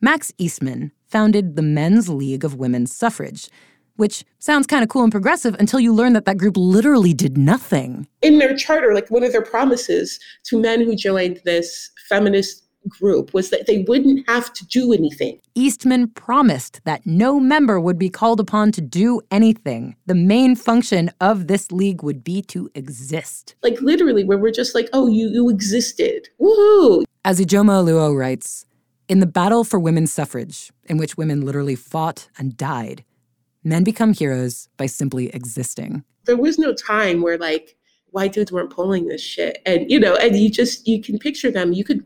Max 0.00 0.32
Eastman 0.38 0.90
founded 1.06 1.54
the 1.54 1.62
Men's 1.62 2.08
League 2.08 2.44
of 2.44 2.56
Women's 2.56 2.94
Suffrage, 2.94 3.48
which 3.96 4.24
sounds 4.40 4.66
kind 4.66 4.82
of 4.82 4.88
cool 4.88 5.04
and 5.04 5.12
progressive 5.12 5.54
until 5.60 5.78
you 5.78 5.94
learn 5.94 6.14
that 6.14 6.24
that 6.24 6.38
group 6.38 6.56
literally 6.56 7.14
did 7.14 7.38
nothing. 7.38 8.08
In 8.22 8.38
their 8.38 8.56
charter, 8.56 8.94
like 8.94 9.10
one 9.10 9.22
of 9.22 9.30
their 9.30 9.44
promises 9.44 10.18
to 10.44 10.58
men 10.58 10.80
who 10.80 10.96
joined 10.96 11.40
this 11.44 11.90
feminist 12.08 12.64
group 12.88 13.32
was 13.34 13.50
that 13.50 13.66
they 13.66 13.84
wouldn't 13.88 14.28
have 14.28 14.52
to 14.54 14.66
do 14.66 14.92
anything. 14.92 15.40
Eastman 15.54 16.08
promised 16.08 16.80
that 16.84 17.06
no 17.06 17.38
member 17.38 17.78
would 17.78 17.98
be 17.98 18.10
called 18.10 18.40
upon 18.40 18.72
to 18.72 18.80
do 18.80 19.20
anything. 19.30 19.96
The 20.06 20.14
main 20.14 20.56
function 20.56 21.10
of 21.20 21.46
this 21.46 21.70
league 21.72 22.02
would 22.02 22.24
be 22.24 22.42
to 22.42 22.70
exist. 22.74 23.54
Like 23.62 23.80
literally, 23.80 24.24
where 24.24 24.38
we're 24.38 24.52
just 24.52 24.74
like, 24.74 24.88
oh, 24.92 25.06
you, 25.06 25.28
you 25.28 25.48
existed. 25.48 26.28
Woohoo! 26.40 27.04
As 27.24 27.40
Ijeoma 27.40 27.84
Oluo 27.84 28.16
writes, 28.16 28.66
in 29.08 29.20
the 29.20 29.26
battle 29.26 29.64
for 29.64 29.78
women's 29.78 30.12
suffrage, 30.12 30.72
in 30.84 30.96
which 30.96 31.16
women 31.16 31.42
literally 31.42 31.74
fought 31.74 32.28
and 32.38 32.56
died, 32.56 33.04
men 33.62 33.84
become 33.84 34.12
heroes 34.12 34.68
by 34.76 34.86
simply 34.86 35.28
existing. 35.34 36.04
There 36.24 36.36
was 36.36 36.58
no 36.58 36.72
time 36.72 37.20
where 37.20 37.36
like 37.36 37.76
white 38.12 38.32
dudes 38.32 38.52
weren't 38.52 38.70
pulling 38.70 39.08
this 39.08 39.20
shit. 39.20 39.60
And 39.66 39.90
you 39.90 39.98
know, 39.98 40.14
and 40.16 40.36
you 40.36 40.50
just 40.50 40.86
you 40.86 41.02
can 41.02 41.18
picture 41.18 41.50
them. 41.50 41.72
You 41.72 41.84
could 41.84 42.04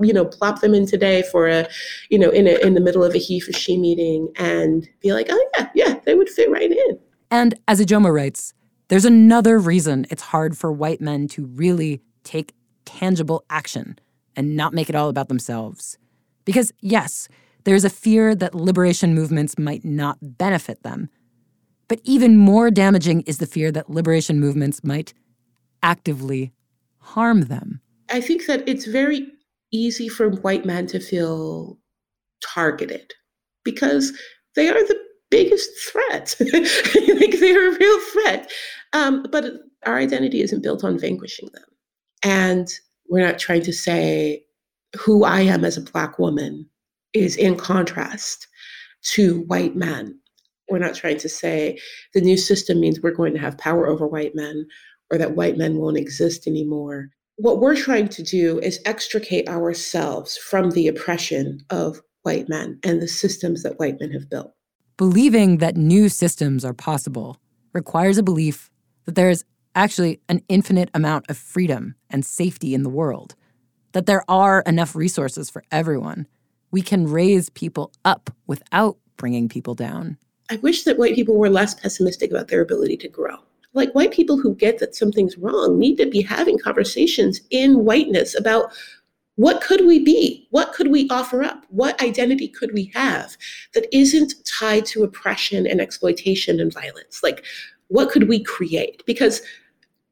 you 0.00 0.12
know, 0.12 0.24
plop 0.24 0.60
them 0.60 0.74
in 0.74 0.86
today 0.86 1.22
for 1.30 1.48
a, 1.48 1.68
you 2.10 2.18
know, 2.18 2.30
in 2.30 2.46
a, 2.46 2.58
in 2.64 2.74
the 2.74 2.80
middle 2.80 3.04
of 3.04 3.14
a 3.14 3.18
he 3.18 3.40
for 3.40 3.52
she 3.52 3.76
meeting 3.76 4.32
and 4.36 4.88
be 5.00 5.12
like, 5.12 5.26
oh 5.30 5.48
yeah, 5.58 5.68
yeah, 5.74 6.00
they 6.04 6.14
would 6.14 6.28
fit 6.28 6.50
right 6.50 6.70
in. 6.70 6.98
And 7.30 7.54
as 7.66 7.80
Ijeoma 7.80 8.12
writes, 8.12 8.54
there's 8.88 9.04
another 9.04 9.58
reason 9.58 10.06
it's 10.10 10.22
hard 10.22 10.56
for 10.56 10.70
white 10.72 11.00
men 11.00 11.26
to 11.28 11.46
really 11.46 12.00
take 12.22 12.54
tangible 12.84 13.44
action 13.50 13.98
and 14.36 14.56
not 14.56 14.74
make 14.74 14.88
it 14.88 14.94
all 14.94 15.08
about 15.08 15.28
themselves. 15.28 15.98
Because 16.44 16.72
yes, 16.80 17.28
there's 17.64 17.84
a 17.84 17.90
fear 17.90 18.34
that 18.36 18.54
liberation 18.54 19.14
movements 19.14 19.58
might 19.58 19.84
not 19.84 20.18
benefit 20.20 20.82
them. 20.84 21.08
But 21.88 22.00
even 22.04 22.36
more 22.36 22.70
damaging 22.70 23.22
is 23.22 23.38
the 23.38 23.46
fear 23.46 23.72
that 23.72 23.90
liberation 23.90 24.38
movements 24.40 24.84
might 24.84 25.12
actively 25.82 26.52
harm 26.98 27.42
them. 27.42 27.80
I 28.08 28.20
think 28.20 28.46
that 28.46 28.68
it's 28.68 28.86
very 28.86 29.32
easy 29.72 30.08
for 30.08 30.30
white 30.30 30.64
men 30.64 30.86
to 30.88 31.00
feel 31.00 31.78
targeted 32.42 33.12
because 33.64 34.12
they 34.54 34.68
are 34.68 34.74
the 34.74 34.98
biggest 35.30 35.70
threat. 35.90 36.34
like 36.40 37.38
they're 37.38 37.74
a 37.74 37.78
real 37.78 38.00
threat. 38.12 38.50
Um, 38.92 39.26
but 39.30 39.44
our 39.84 39.98
identity 39.98 40.40
isn't 40.40 40.62
built 40.62 40.84
on 40.84 40.98
vanquishing 40.98 41.48
them. 41.52 41.64
And 42.22 42.68
we're 43.08 43.26
not 43.26 43.38
trying 43.38 43.62
to 43.62 43.72
say 43.72 44.44
who 44.98 45.24
I 45.24 45.40
am 45.40 45.64
as 45.64 45.76
a 45.76 45.82
Black 45.82 46.18
woman 46.18 46.68
is 47.12 47.36
in 47.36 47.56
contrast 47.56 48.46
to 49.02 49.40
white 49.42 49.76
men. 49.76 50.18
We're 50.68 50.78
not 50.78 50.94
trying 50.94 51.18
to 51.18 51.28
say 51.28 51.78
the 52.14 52.20
new 52.20 52.36
system 52.36 52.80
means 52.80 53.00
we're 53.00 53.12
going 53.12 53.32
to 53.34 53.40
have 53.40 53.58
power 53.58 53.86
over 53.86 54.06
white 54.06 54.34
men 54.34 54.66
or 55.12 55.18
that 55.18 55.36
white 55.36 55.56
men 55.56 55.76
won't 55.76 55.96
exist 55.96 56.46
anymore 56.46 57.10
what 57.36 57.60
we're 57.60 57.76
trying 57.76 58.08
to 58.08 58.22
do 58.22 58.58
is 58.60 58.80
extricate 58.84 59.48
ourselves 59.48 60.36
from 60.36 60.70
the 60.70 60.88
oppression 60.88 61.60
of 61.70 62.00
white 62.22 62.48
men 62.48 62.78
and 62.82 63.00
the 63.00 63.08
systems 63.08 63.62
that 63.62 63.78
white 63.78 64.00
men 64.00 64.10
have 64.10 64.28
built. 64.28 64.52
Believing 64.96 65.58
that 65.58 65.76
new 65.76 66.08
systems 66.08 66.64
are 66.64 66.72
possible 66.72 67.38
requires 67.74 68.16
a 68.16 68.22
belief 68.22 68.70
that 69.04 69.14
there 69.14 69.28
is 69.28 69.44
actually 69.74 70.20
an 70.30 70.42
infinite 70.48 70.88
amount 70.94 71.26
of 71.28 71.36
freedom 71.36 71.94
and 72.08 72.24
safety 72.24 72.74
in 72.74 72.82
the 72.82 72.88
world, 72.88 73.34
that 73.92 74.06
there 74.06 74.24
are 74.28 74.62
enough 74.62 74.96
resources 74.96 75.50
for 75.50 75.62
everyone. 75.70 76.26
We 76.70 76.80
can 76.80 77.06
raise 77.06 77.50
people 77.50 77.92
up 78.04 78.30
without 78.46 78.96
bringing 79.18 79.50
people 79.50 79.74
down. 79.74 80.16
I 80.50 80.56
wish 80.56 80.84
that 80.84 80.98
white 80.98 81.14
people 81.14 81.36
were 81.36 81.50
less 81.50 81.74
pessimistic 81.74 82.30
about 82.30 82.48
their 82.48 82.62
ability 82.62 82.96
to 82.98 83.08
grow 83.08 83.36
like 83.76 83.92
white 83.92 84.10
people 84.10 84.38
who 84.38 84.54
get 84.54 84.78
that 84.78 84.96
something's 84.96 85.38
wrong 85.38 85.78
need 85.78 85.96
to 85.96 86.06
be 86.06 86.22
having 86.22 86.58
conversations 86.58 87.40
in 87.50 87.84
whiteness 87.84 88.36
about 88.36 88.72
what 89.36 89.60
could 89.60 89.86
we 89.86 90.02
be? 90.02 90.48
What 90.50 90.72
could 90.72 90.90
we 90.90 91.08
offer 91.10 91.42
up? 91.42 91.66
What 91.68 92.02
identity 92.02 92.48
could 92.48 92.72
we 92.72 92.90
have 92.94 93.36
that 93.74 93.86
isn't 93.94 94.32
tied 94.58 94.86
to 94.86 95.04
oppression 95.04 95.66
and 95.66 95.78
exploitation 95.78 96.58
and 96.58 96.72
violence? 96.72 97.20
Like, 97.22 97.44
what 97.88 98.10
could 98.10 98.28
we 98.28 98.42
create? 98.42 99.04
Because 99.06 99.42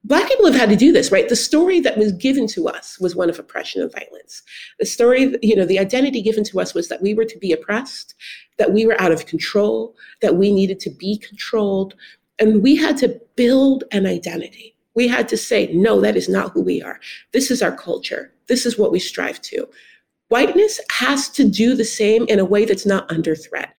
Black 0.07 0.29
people 0.29 0.45
have 0.45 0.55
had 0.55 0.69
to 0.69 0.77
do 0.77 0.93
this, 0.93 1.11
right? 1.11 1.31
The 1.31 1.35
story 1.35 1.81
that 1.81 1.97
was 1.97 2.13
given 2.13 2.47
to 2.49 2.69
us 2.69 3.01
was 3.01 3.17
one 3.17 3.31
of 3.31 3.39
oppression 3.39 3.81
and 3.81 3.91
violence. 3.91 4.43
The 4.79 4.85
story, 4.85 5.35
you 5.41 5.57
know, 5.57 5.65
the 5.65 5.79
identity 5.79 6.21
given 6.21 6.45
to 6.45 6.61
us 6.61 6.75
was 6.75 6.89
that 6.89 7.01
we 7.01 7.15
were 7.15 7.25
to 7.25 7.39
be 7.39 7.53
oppressed, 7.53 8.15
that 8.59 8.75
we 8.75 8.85
were 8.85 9.01
out 9.01 9.13
of 9.13 9.25
control, 9.25 9.97
that 10.21 10.37
we 10.37 10.53
needed 10.53 10.79
to 10.81 10.91
be 10.91 11.17
controlled, 11.17 11.95
and 12.39 12.63
we 12.63 12.77
had 12.77 12.97
to 12.99 13.21
build 13.37 13.85
an 13.93 14.07
identity. 14.07 14.77
We 14.95 15.09
had 15.09 15.29
to 15.29 15.37
say, 15.37 15.73
no, 15.73 16.01
that 16.01 16.17
is 16.17 16.29
not 16.29 16.53
who 16.53 16.63
we 16.63 16.83
are. 16.83 17.01
This 17.33 17.51
is 17.51 17.63
our 17.63 17.75
culture. 17.77 18.33
This 18.49 18.65
is 18.65 18.79
what 18.79 18.93
we 18.93 18.99
strive 18.99 19.41
to. 19.43 19.69
Whiteness 20.29 20.81
has 20.91 21.29
to 21.31 21.49
do 21.49 21.75
the 21.75 21.85
same 21.85 22.27
in 22.29 22.39
a 22.39 22.45
way 22.45 22.65
that's 22.65 22.87
not 22.87 23.11
under 23.11 23.35
threat. 23.35 23.75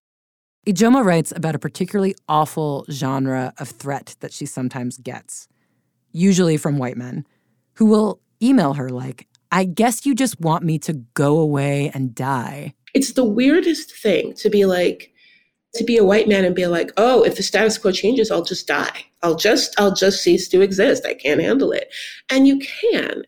Ijeoma 0.66 1.04
writes 1.04 1.32
about 1.34 1.54
a 1.54 1.60
particularly 1.60 2.14
awful 2.28 2.84
genre 2.90 3.54
of 3.58 3.68
threat 3.68 4.16
that 4.20 4.32
she 4.32 4.46
sometimes 4.46 4.98
gets, 4.98 5.48
usually 6.12 6.56
from 6.56 6.78
white 6.78 6.96
men, 6.96 7.26
who 7.74 7.86
will 7.86 8.20
email 8.42 8.74
her 8.74 8.88
like, 8.90 9.28
I 9.52 9.64
guess 9.64 10.04
you 10.04 10.14
just 10.14 10.40
want 10.40 10.64
me 10.64 10.78
to 10.80 10.94
go 11.14 11.38
away 11.38 11.90
and 11.94 12.14
die. 12.14 12.74
It's 12.94 13.12
the 13.12 13.24
weirdest 13.24 13.94
thing 13.94 14.34
to 14.34 14.50
be 14.50 14.66
like, 14.66 15.12
to 15.76 15.84
be 15.84 15.96
a 15.96 16.04
white 16.04 16.28
man 16.28 16.44
and 16.44 16.54
be 16.54 16.66
like, 16.66 16.90
oh, 16.96 17.22
if 17.22 17.36
the 17.36 17.42
status 17.42 17.78
quo 17.78 17.92
changes, 17.92 18.30
I'll 18.30 18.44
just 18.44 18.66
die. 18.66 19.04
I'll 19.22 19.34
just, 19.34 19.78
I'll 19.78 19.94
just 19.94 20.22
cease 20.22 20.48
to 20.48 20.60
exist. 20.60 21.04
I 21.06 21.14
can't 21.14 21.40
handle 21.40 21.72
it. 21.72 21.92
And 22.30 22.46
you 22.46 22.58
can. 22.58 23.22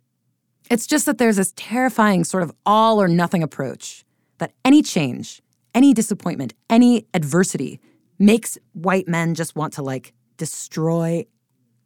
It's 0.71 0.87
just 0.87 1.07
that 1.07 1.19
there's 1.19 1.37
this 1.37 1.53
terrifying 1.57 2.25
sort 2.25 2.43
of 2.43 2.53
all 2.67 3.01
or 3.01 3.09
nothing 3.09 3.43
approach 3.43 4.05
that 4.39 4.53
any 4.65 4.83
change, 4.83 5.43
any 5.75 5.95
disappointment, 5.95 6.55
any 6.69 7.07
adversity 7.15 7.81
makes 8.19 8.59
white 8.73 9.09
men 9.09 9.35
just 9.35 9.57
want 9.57 9.73
to 9.75 9.83
like 9.83 10.13
destroy 10.37 11.25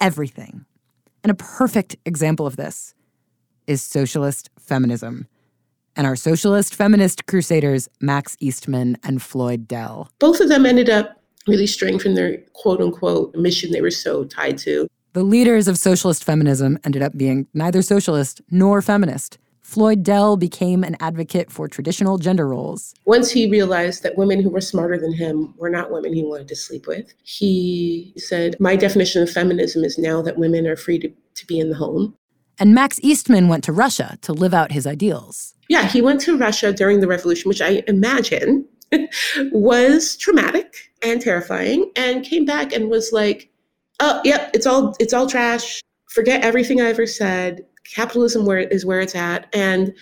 everything. 0.00 0.64
And 1.22 1.30
a 1.30 1.34
perfect 1.34 1.96
example 2.04 2.46
of 2.46 2.56
this 2.56 2.94
is 3.66 3.80
socialist 3.82 4.50
feminism 4.58 5.28
and 5.96 6.06
our 6.06 6.16
socialist 6.16 6.74
feminist 6.74 7.26
crusaders, 7.26 7.88
Max 8.00 8.36
Eastman 8.40 8.96
and 9.02 9.22
Floyd 9.22 9.68
Dell. 9.68 10.10
Both 10.18 10.40
of 10.40 10.48
them 10.48 10.66
ended 10.66 10.90
up 10.90 11.22
really 11.46 11.66
straying 11.66 11.98
from 11.98 12.14
their 12.14 12.38
quote 12.52 12.80
unquote 12.80 13.34
mission 13.34 13.72
they 13.72 13.82
were 13.82 13.90
so 13.90 14.24
tied 14.24 14.58
to. 14.58 14.88
The 15.12 15.22
leaders 15.22 15.68
of 15.68 15.76
socialist 15.76 16.24
feminism 16.24 16.78
ended 16.84 17.02
up 17.02 17.16
being 17.16 17.46
neither 17.52 17.82
socialist 17.82 18.40
nor 18.50 18.80
feminist. 18.80 19.38
Floyd 19.60 20.02
Dell 20.02 20.36
became 20.36 20.84
an 20.84 20.96
advocate 21.00 21.50
for 21.50 21.68
traditional 21.68 22.18
gender 22.18 22.48
roles. 22.48 22.94
Once 23.06 23.30
he 23.30 23.48
realized 23.48 24.02
that 24.02 24.18
women 24.18 24.42
who 24.42 24.50
were 24.50 24.60
smarter 24.60 24.98
than 24.98 25.12
him 25.12 25.54
were 25.56 25.70
not 25.70 25.90
women 25.90 26.12
he 26.12 26.22
wanted 26.22 26.48
to 26.48 26.56
sleep 26.56 26.86
with, 26.86 27.12
he 27.22 28.12
said, 28.16 28.56
My 28.60 28.76
definition 28.76 29.22
of 29.22 29.30
feminism 29.30 29.84
is 29.84 29.96
now 29.96 30.20
that 30.22 30.36
women 30.36 30.66
are 30.66 30.76
free 30.76 30.98
to, 30.98 31.08
to 31.08 31.46
be 31.46 31.58
in 31.58 31.70
the 31.70 31.76
home. 31.76 32.14
And 32.58 32.74
Max 32.74 33.00
Eastman 33.02 33.48
went 33.48 33.64
to 33.64 33.72
Russia 33.72 34.18
to 34.22 34.32
live 34.32 34.52
out 34.52 34.72
his 34.72 34.86
ideals. 34.86 35.54
Yeah, 35.72 35.88
he 35.88 36.02
went 36.02 36.20
to 36.20 36.36
Russia 36.36 36.70
during 36.70 37.00
the 37.00 37.06
revolution, 37.06 37.48
which 37.48 37.62
I 37.62 37.82
imagine 37.88 38.66
was 39.52 40.18
traumatic 40.18 40.92
and 41.02 41.18
terrifying, 41.18 41.90
and 41.96 42.22
came 42.22 42.44
back 42.44 42.74
and 42.74 42.90
was 42.90 43.10
like, 43.10 43.50
"Oh, 43.98 44.20
yep, 44.22 44.50
it's 44.52 44.66
all 44.66 44.94
it's 45.00 45.14
all 45.14 45.26
trash. 45.26 45.80
Forget 46.10 46.44
everything 46.44 46.82
I 46.82 46.90
ever 46.90 47.06
said. 47.06 47.64
Capitalism 47.86 48.44
where 48.44 48.58
is 48.58 48.84
where 48.84 49.00
it's 49.00 49.14
at." 49.14 49.46
And 49.54 49.94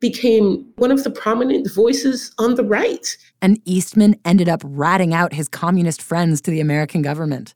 became 0.00 0.66
one 0.76 0.90
of 0.90 1.04
the 1.04 1.10
prominent 1.10 1.70
voices 1.70 2.32
on 2.38 2.54
the 2.54 2.64
right. 2.64 3.14
And 3.42 3.60
Eastman 3.66 4.16
ended 4.24 4.48
up 4.48 4.62
ratting 4.64 5.12
out 5.12 5.34
his 5.34 5.46
communist 5.46 6.00
friends 6.00 6.40
to 6.40 6.50
the 6.50 6.60
American 6.60 7.02
government. 7.02 7.52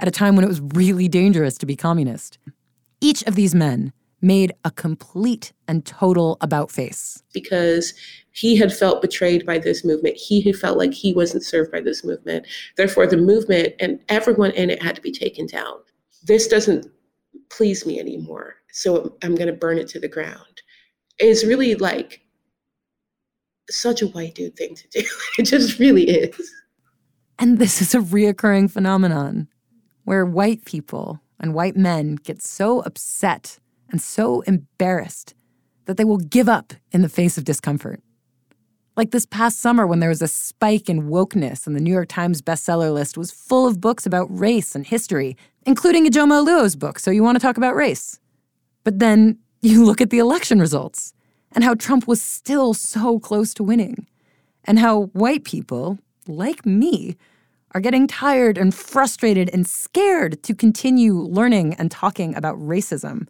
at 0.00 0.08
a 0.08 0.12
time 0.12 0.36
when 0.36 0.44
it 0.44 0.48
was 0.48 0.62
really 0.74 1.08
dangerous 1.08 1.58
to 1.58 1.66
be 1.66 1.76
communist. 1.76 2.38
Each 3.00 3.22
of 3.24 3.34
these 3.34 3.54
men 3.54 3.92
made 4.20 4.52
a 4.64 4.70
complete 4.70 5.52
and 5.66 5.84
total 5.84 6.36
about 6.40 6.70
face. 6.70 7.22
Because 7.32 7.94
he 8.32 8.56
had 8.56 8.72
felt 8.72 9.02
betrayed 9.02 9.46
by 9.46 9.58
this 9.58 9.84
movement. 9.84 10.16
He 10.16 10.40
had 10.40 10.56
felt 10.56 10.78
like 10.78 10.92
he 10.92 11.12
wasn't 11.12 11.44
served 11.44 11.72
by 11.72 11.80
this 11.80 12.04
movement. 12.04 12.46
Therefore, 12.76 13.06
the 13.06 13.16
movement 13.16 13.74
and 13.80 14.00
everyone 14.08 14.52
in 14.52 14.70
it 14.70 14.82
had 14.82 14.96
to 14.96 15.02
be 15.02 15.12
taken 15.12 15.46
down. 15.46 15.74
This 16.24 16.48
doesn't 16.48 16.86
please 17.50 17.86
me 17.86 17.98
anymore. 17.98 18.56
So 18.72 19.16
I'm 19.22 19.34
going 19.34 19.48
to 19.48 19.52
burn 19.52 19.78
it 19.78 19.88
to 19.88 20.00
the 20.00 20.08
ground. 20.08 20.62
It's 21.18 21.44
really 21.44 21.74
like 21.74 22.20
such 23.70 24.02
a 24.02 24.08
white 24.08 24.34
dude 24.34 24.56
thing 24.56 24.74
to 24.74 24.88
do. 24.88 25.04
it 25.38 25.44
just 25.44 25.78
really 25.78 26.08
is. 26.08 26.52
And 27.38 27.58
this 27.58 27.80
is 27.80 27.94
a 27.94 27.98
reoccurring 27.98 28.70
phenomenon 28.70 29.48
where 30.04 30.26
white 30.26 30.64
people 30.64 31.20
and 31.38 31.54
white 31.54 31.76
men 31.76 32.16
get 32.16 32.42
so 32.42 32.80
upset 32.80 33.58
and 33.90 34.00
so 34.00 34.42
embarrassed 34.42 35.34
that 35.86 35.96
they 35.96 36.04
will 36.04 36.18
give 36.18 36.48
up 36.48 36.74
in 36.92 37.02
the 37.02 37.08
face 37.08 37.38
of 37.38 37.44
discomfort. 37.44 38.00
Like 38.96 39.12
this 39.12 39.26
past 39.26 39.60
summer, 39.60 39.86
when 39.86 40.00
there 40.00 40.08
was 40.08 40.22
a 40.22 40.28
spike 40.28 40.88
in 40.88 41.08
wokeness 41.08 41.66
and 41.66 41.76
the 41.76 41.80
New 41.80 41.92
York 41.92 42.08
Times 42.08 42.42
bestseller 42.42 42.92
list 42.92 43.16
was 43.16 43.30
full 43.30 43.66
of 43.66 43.80
books 43.80 44.06
about 44.06 44.26
race 44.28 44.74
and 44.74 44.84
history, 44.84 45.36
including 45.64 46.04
Ijeoma 46.04 46.44
Oluo's 46.44 46.74
book, 46.74 46.98
So 46.98 47.10
You 47.10 47.22
Want 47.22 47.36
to 47.36 47.40
Talk 47.40 47.56
About 47.56 47.76
Race. 47.76 48.18
But 48.82 48.98
then 48.98 49.38
you 49.62 49.84
look 49.86 50.00
at 50.00 50.10
the 50.10 50.18
election 50.18 50.58
results 50.58 51.14
and 51.52 51.64
how 51.64 51.74
Trump 51.74 52.06
was 52.06 52.20
still 52.20 52.74
so 52.74 53.18
close 53.18 53.54
to 53.54 53.62
winning, 53.62 54.06
and 54.64 54.78
how 54.78 55.04
white 55.14 55.44
people, 55.44 55.98
like 56.26 56.66
me, 56.66 57.16
are 57.72 57.80
getting 57.80 58.06
tired 58.06 58.58
and 58.58 58.74
frustrated 58.74 59.48
and 59.52 59.66
scared 59.66 60.42
to 60.42 60.54
continue 60.54 61.14
learning 61.14 61.74
and 61.74 61.90
talking 61.90 62.34
about 62.34 62.58
racism 62.58 63.28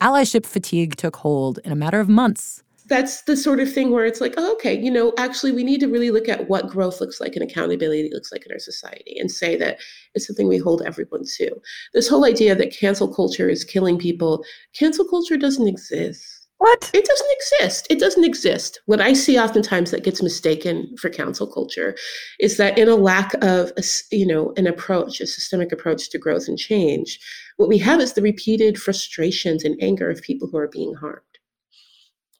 allyship 0.00 0.46
fatigue 0.46 0.96
took 0.96 1.16
hold 1.16 1.58
in 1.64 1.72
a 1.72 1.76
matter 1.76 2.00
of 2.00 2.08
months. 2.08 2.62
That's 2.86 3.22
the 3.22 3.36
sort 3.36 3.60
of 3.60 3.72
thing 3.72 3.90
where 3.90 4.04
it's 4.04 4.20
like, 4.20 4.34
oh, 4.36 4.52
okay, 4.54 4.76
you 4.76 4.90
know, 4.90 5.12
actually, 5.16 5.52
we 5.52 5.62
need 5.62 5.78
to 5.80 5.86
really 5.86 6.10
look 6.10 6.28
at 6.28 6.48
what 6.48 6.68
growth 6.68 7.00
looks 7.00 7.20
like 7.20 7.36
and 7.36 7.48
accountability 7.48 8.10
looks 8.12 8.32
like 8.32 8.44
in 8.44 8.52
our 8.52 8.58
society 8.58 9.16
and 9.18 9.30
say 9.30 9.56
that 9.56 9.78
it's 10.14 10.26
something 10.26 10.48
we 10.48 10.58
hold 10.58 10.82
everyone 10.82 11.22
to. 11.36 11.54
This 11.94 12.08
whole 12.08 12.24
idea 12.24 12.56
that 12.56 12.76
cancel 12.76 13.14
culture 13.14 13.48
is 13.48 13.64
killing 13.64 13.96
people, 13.96 14.44
cancel 14.74 15.06
culture 15.08 15.36
doesn't 15.36 15.68
exist 15.68 16.39
what? 16.60 16.90
It 16.92 17.06
doesn't 17.06 17.30
exist. 17.32 17.86
It 17.88 17.98
doesn't 17.98 18.24
exist. 18.24 18.82
What 18.84 19.00
I 19.00 19.14
see 19.14 19.38
oftentimes 19.38 19.92
that 19.92 20.04
gets 20.04 20.22
mistaken 20.22 20.94
for 20.98 21.08
cancel 21.08 21.46
culture 21.46 21.96
is 22.38 22.58
that 22.58 22.78
in 22.78 22.86
a 22.86 22.96
lack 22.96 23.32
of, 23.42 23.72
a, 23.78 23.82
you 24.12 24.26
know, 24.26 24.52
an 24.58 24.66
approach, 24.66 25.22
a 25.22 25.26
systemic 25.26 25.72
approach 25.72 26.10
to 26.10 26.18
growth 26.18 26.48
and 26.48 26.58
change, 26.58 27.18
what 27.56 27.70
we 27.70 27.78
have 27.78 27.98
is 27.98 28.12
the 28.12 28.20
repeated 28.20 28.78
frustrations 28.78 29.64
and 29.64 29.82
anger 29.82 30.10
of 30.10 30.20
people 30.20 30.48
who 30.48 30.58
are 30.58 30.68
being 30.68 30.92
harmed 30.92 31.22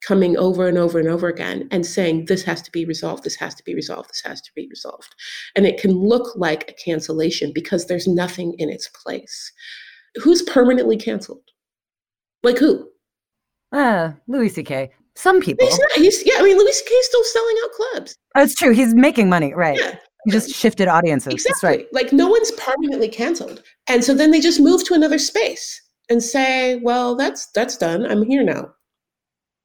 coming 0.06 0.36
over 0.36 0.68
and 0.68 0.76
over 0.76 0.98
and 0.98 1.08
over 1.08 1.28
again 1.28 1.66
and 1.70 1.86
saying 1.86 2.26
this 2.26 2.42
has 2.42 2.60
to 2.62 2.70
be 2.70 2.84
resolved 2.84 3.22
this 3.22 3.36
has 3.36 3.54
to 3.54 3.62
be 3.64 3.74
resolved 3.74 4.08
this 4.08 4.22
has 4.24 4.40
to 4.40 4.50
be 4.54 4.66
resolved 4.70 5.14
and 5.56 5.66
it 5.66 5.78
can 5.78 5.92
look 5.92 6.34
like 6.36 6.70
a 6.70 6.72
cancellation 6.82 7.52
because 7.54 7.86
there's 7.86 8.08
nothing 8.08 8.54
in 8.58 8.70
its 8.70 8.88
place 8.88 9.52
who's 10.16 10.42
permanently 10.42 10.96
canceled 10.96 11.44
like 12.42 12.56
who 12.56 12.88
uh, 13.72 14.12
Louis 14.26 14.48
C.K. 14.48 14.90
Some 15.14 15.40
people. 15.40 15.66
He's 15.66 15.78
not. 15.78 15.92
He's 15.92 16.26
yeah. 16.26 16.34
I 16.38 16.42
mean, 16.42 16.56
Louis 16.56 16.72
C.K. 16.72 16.90
is 16.92 17.06
still 17.06 17.24
selling 17.24 17.56
out 17.64 17.70
clubs. 17.72 18.16
Oh, 18.36 18.42
it's 18.42 18.54
true. 18.54 18.72
He's 18.72 18.94
making 18.94 19.28
money, 19.28 19.52
right? 19.54 19.78
Yeah. 19.78 19.96
He 20.24 20.32
just 20.32 20.54
shifted 20.54 20.88
audiences. 20.88 21.32
Exactly. 21.32 21.50
That's 21.50 21.62
right. 21.62 21.86
Like 21.92 22.12
no 22.12 22.28
one's 22.28 22.50
permanently 22.52 23.08
canceled, 23.08 23.62
and 23.88 24.04
so 24.04 24.14
then 24.14 24.30
they 24.30 24.40
just 24.40 24.60
move 24.60 24.84
to 24.84 24.94
another 24.94 25.18
space 25.18 25.80
and 26.08 26.22
say, 26.22 26.76
"Well, 26.76 27.16
that's 27.16 27.46
that's 27.52 27.76
done. 27.76 28.04
I'm 28.06 28.22
here 28.22 28.42
now." 28.42 28.72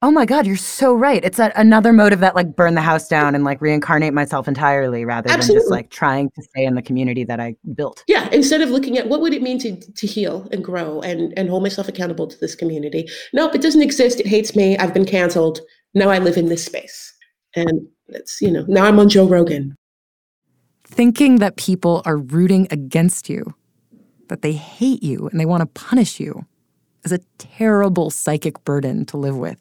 Oh 0.02 0.12
my 0.12 0.26
God, 0.26 0.46
you're 0.46 0.56
so 0.56 0.94
right. 0.94 1.24
It's 1.24 1.38
that 1.38 1.54
another 1.56 1.92
motive 1.92 2.20
that 2.20 2.36
like 2.36 2.56
burn 2.56 2.76
the 2.76 2.82
house 2.82 3.08
down 3.08 3.34
and 3.34 3.44
like 3.44 3.60
reincarnate 3.62 4.14
myself 4.14 4.48
entirely 4.48 5.04
rather 5.04 5.32
Absolutely. 5.32 5.56
than 5.56 5.62
just 5.62 5.72
like 5.72 5.90
trying 5.90 6.30
to 6.32 6.44
stay 6.44 6.66
in 6.66 6.76
the 6.76 6.82
community 6.82 7.24
that 7.24 7.40
I 7.40 7.56
built. 7.74 8.04
Yeah, 8.08 8.30
instead 8.32 8.62
of 8.62 8.70
looking 8.70 8.98
at 8.98 9.08
what 9.08 9.22
would 9.22 9.34
it 9.34 9.42
mean 9.42 9.58
to 9.60 9.76
to 9.76 10.06
heal 10.06 10.48
and 10.52 10.64
grow 10.64 11.02
and 11.02 11.34
and 11.38 11.50
hold 11.50 11.64
myself 11.64 11.88
accountable 11.88 12.28
to 12.28 12.38
this 12.40 12.56
community. 12.56 13.08
Nope, 13.34 13.56
it 13.56 13.62
doesn't 13.62 13.82
exist. 13.82 14.20
It 14.20 14.28
hates 14.28 14.56
me. 14.56 14.78
I've 14.78 14.94
been 14.94 15.06
canceled. 15.06 15.62
Now 15.96 16.10
I 16.10 16.20
live 16.20 16.38
in 16.38 16.50
this 16.50 16.64
space. 16.64 17.14
And 17.56 17.88
it's, 18.10 18.42
you 18.42 18.52
know, 18.52 18.66
now 18.68 18.86
I'm 18.86 19.00
on 19.00 19.10
Joe 19.10 19.28
Rogan. 19.28 19.76
Thinking 20.84 21.38
that 21.38 21.56
people 21.56 22.02
are 22.06 22.18
rooting 22.18 22.68
against 22.70 23.30
you, 23.30 23.56
that 24.28 24.42
they 24.42 24.54
hate 24.54 25.02
you 25.02 25.28
and 25.30 25.40
they 25.40 25.46
want 25.46 25.62
to 25.62 25.68
punish 25.68 26.20
you 26.20 26.46
is 27.04 27.12
a 27.12 27.20
terrible 27.38 28.10
psychic 28.10 28.64
burden 28.66 29.06
to 29.06 29.18
live 29.18 29.38
with. 29.38 29.60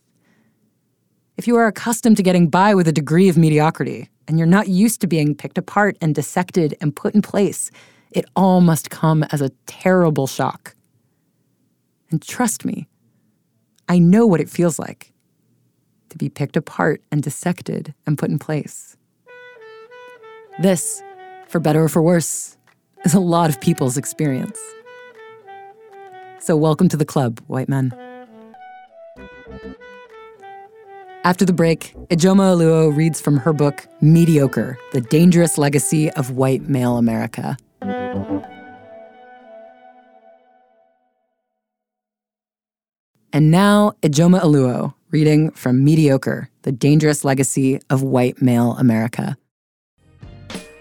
If 1.36 1.48
you 1.48 1.56
are 1.56 1.66
accustomed 1.66 2.16
to 2.18 2.22
getting 2.22 2.48
by 2.48 2.76
with 2.76 2.86
a 2.86 2.92
degree 2.92 3.28
of 3.28 3.36
mediocrity, 3.36 4.08
and 4.28 4.38
you're 4.38 4.46
not 4.46 4.68
used 4.68 5.00
to 5.00 5.08
being 5.08 5.34
picked 5.34 5.58
apart 5.58 5.96
and 6.00 6.14
dissected 6.14 6.76
and 6.80 6.94
put 6.94 7.12
in 7.12 7.22
place, 7.22 7.72
it 8.12 8.24
all 8.36 8.60
must 8.60 8.88
come 8.88 9.24
as 9.24 9.40
a 9.40 9.50
terrible 9.66 10.28
shock. 10.28 10.76
And 12.12 12.22
trust 12.22 12.64
me, 12.64 12.86
I 13.88 13.98
know 13.98 14.26
what 14.26 14.40
it 14.40 14.48
feels 14.48 14.78
like 14.78 15.12
to 16.10 16.16
be 16.16 16.28
picked 16.28 16.56
apart 16.56 17.02
and 17.10 17.20
dissected 17.20 17.94
and 18.06 18.16
put 18.16 18.30
in 18.30 18.38
place. 18.38 18.96
This, 20.60 21.02
for 21.48 21.58
better 21.58 21.82
or 21.82 21.88
for 21.88 22.00
worse, 22.00 22.56
is 23.04 23.12
a 23.12 23.18
lot 23.18 23.50
of 23.50 23.60
people's 23.60 23.96
experience. 23.96 24.58
So, 26.38 26.56
welcome 26.56 26.88
to 26.90 26.96
the 26.96 27.04
club, 27.04 27.40
white 27.48 27.68
men. 27.68 27.92
After 31.24 31.46
the 31.46 31.54
break, 31.54 31.94
Ijeoma 32.10 32.54
Oluo 32.54 32.94
reads 32.94 33.18
from 33.18 33.38
her 33.38 33.54
book, 33.54 33.86
Mediocre 34.02 34.76
The 34.92 35.00
Dangerous 35.00 35.56
Legacy 35.56 36.10
of 36.10 36.32
White 36.32 36.68
Male 36.68 36.98
America. 36.98 37.56
And 43.32 43.50
now, 43.50 43.94
Ijeoma 44.02 44.42
Oluo 44.42 44.92
reading 45.10 45.50
from 45.52 45.82
Mediocre 45.82 46.50
The 46.60 46.72
Dangerous 46.72 47.24
Legacy 47.24 47.80
of 47.88 48.02
White 48.02 48.42
Male 48.42 48.72
America. 48.72 49.38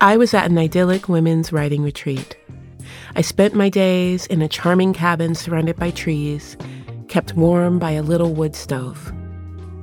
I 0.01 0.17
was 0.17 0.34
at 0.34 0.51
an 0.51 0.58
idyllic 0.58 1.08
women's 1.08 1.53
writing 1.53 1.84
retreat. 1.84 2.36
I 3.15 3.21
spent 3.21 3.56
my 3.56 3.69
days 3.69 4.25
in 4.25 4.41
a 4.41 4.49
charming 4.49 4.91
cabin 4.91 5.36
surrounded 5.36 5.77
by 5.77 5.91
trees, 5.91 6.58
kept 7.08 7.34
warm 7.38 7.79
by 7.79 7.91
a 7.91 8.03
little 8.03 8.34
wood 8.34 8.58
stove. 8.58 9.13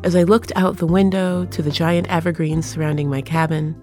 As 0.02 0.16
I 0.16 0.22
looked 0.22 0.50
out 0.56 0.78
the 0.78 0.86
window 0.86 1.44
to 1.46 1.60
the 1.60 1.70
giant 1.70 2.06
evergreens 2.08 2.64
surrounding 2.64 3.10
my 3.10 3.20
cabin, 3.20 3.80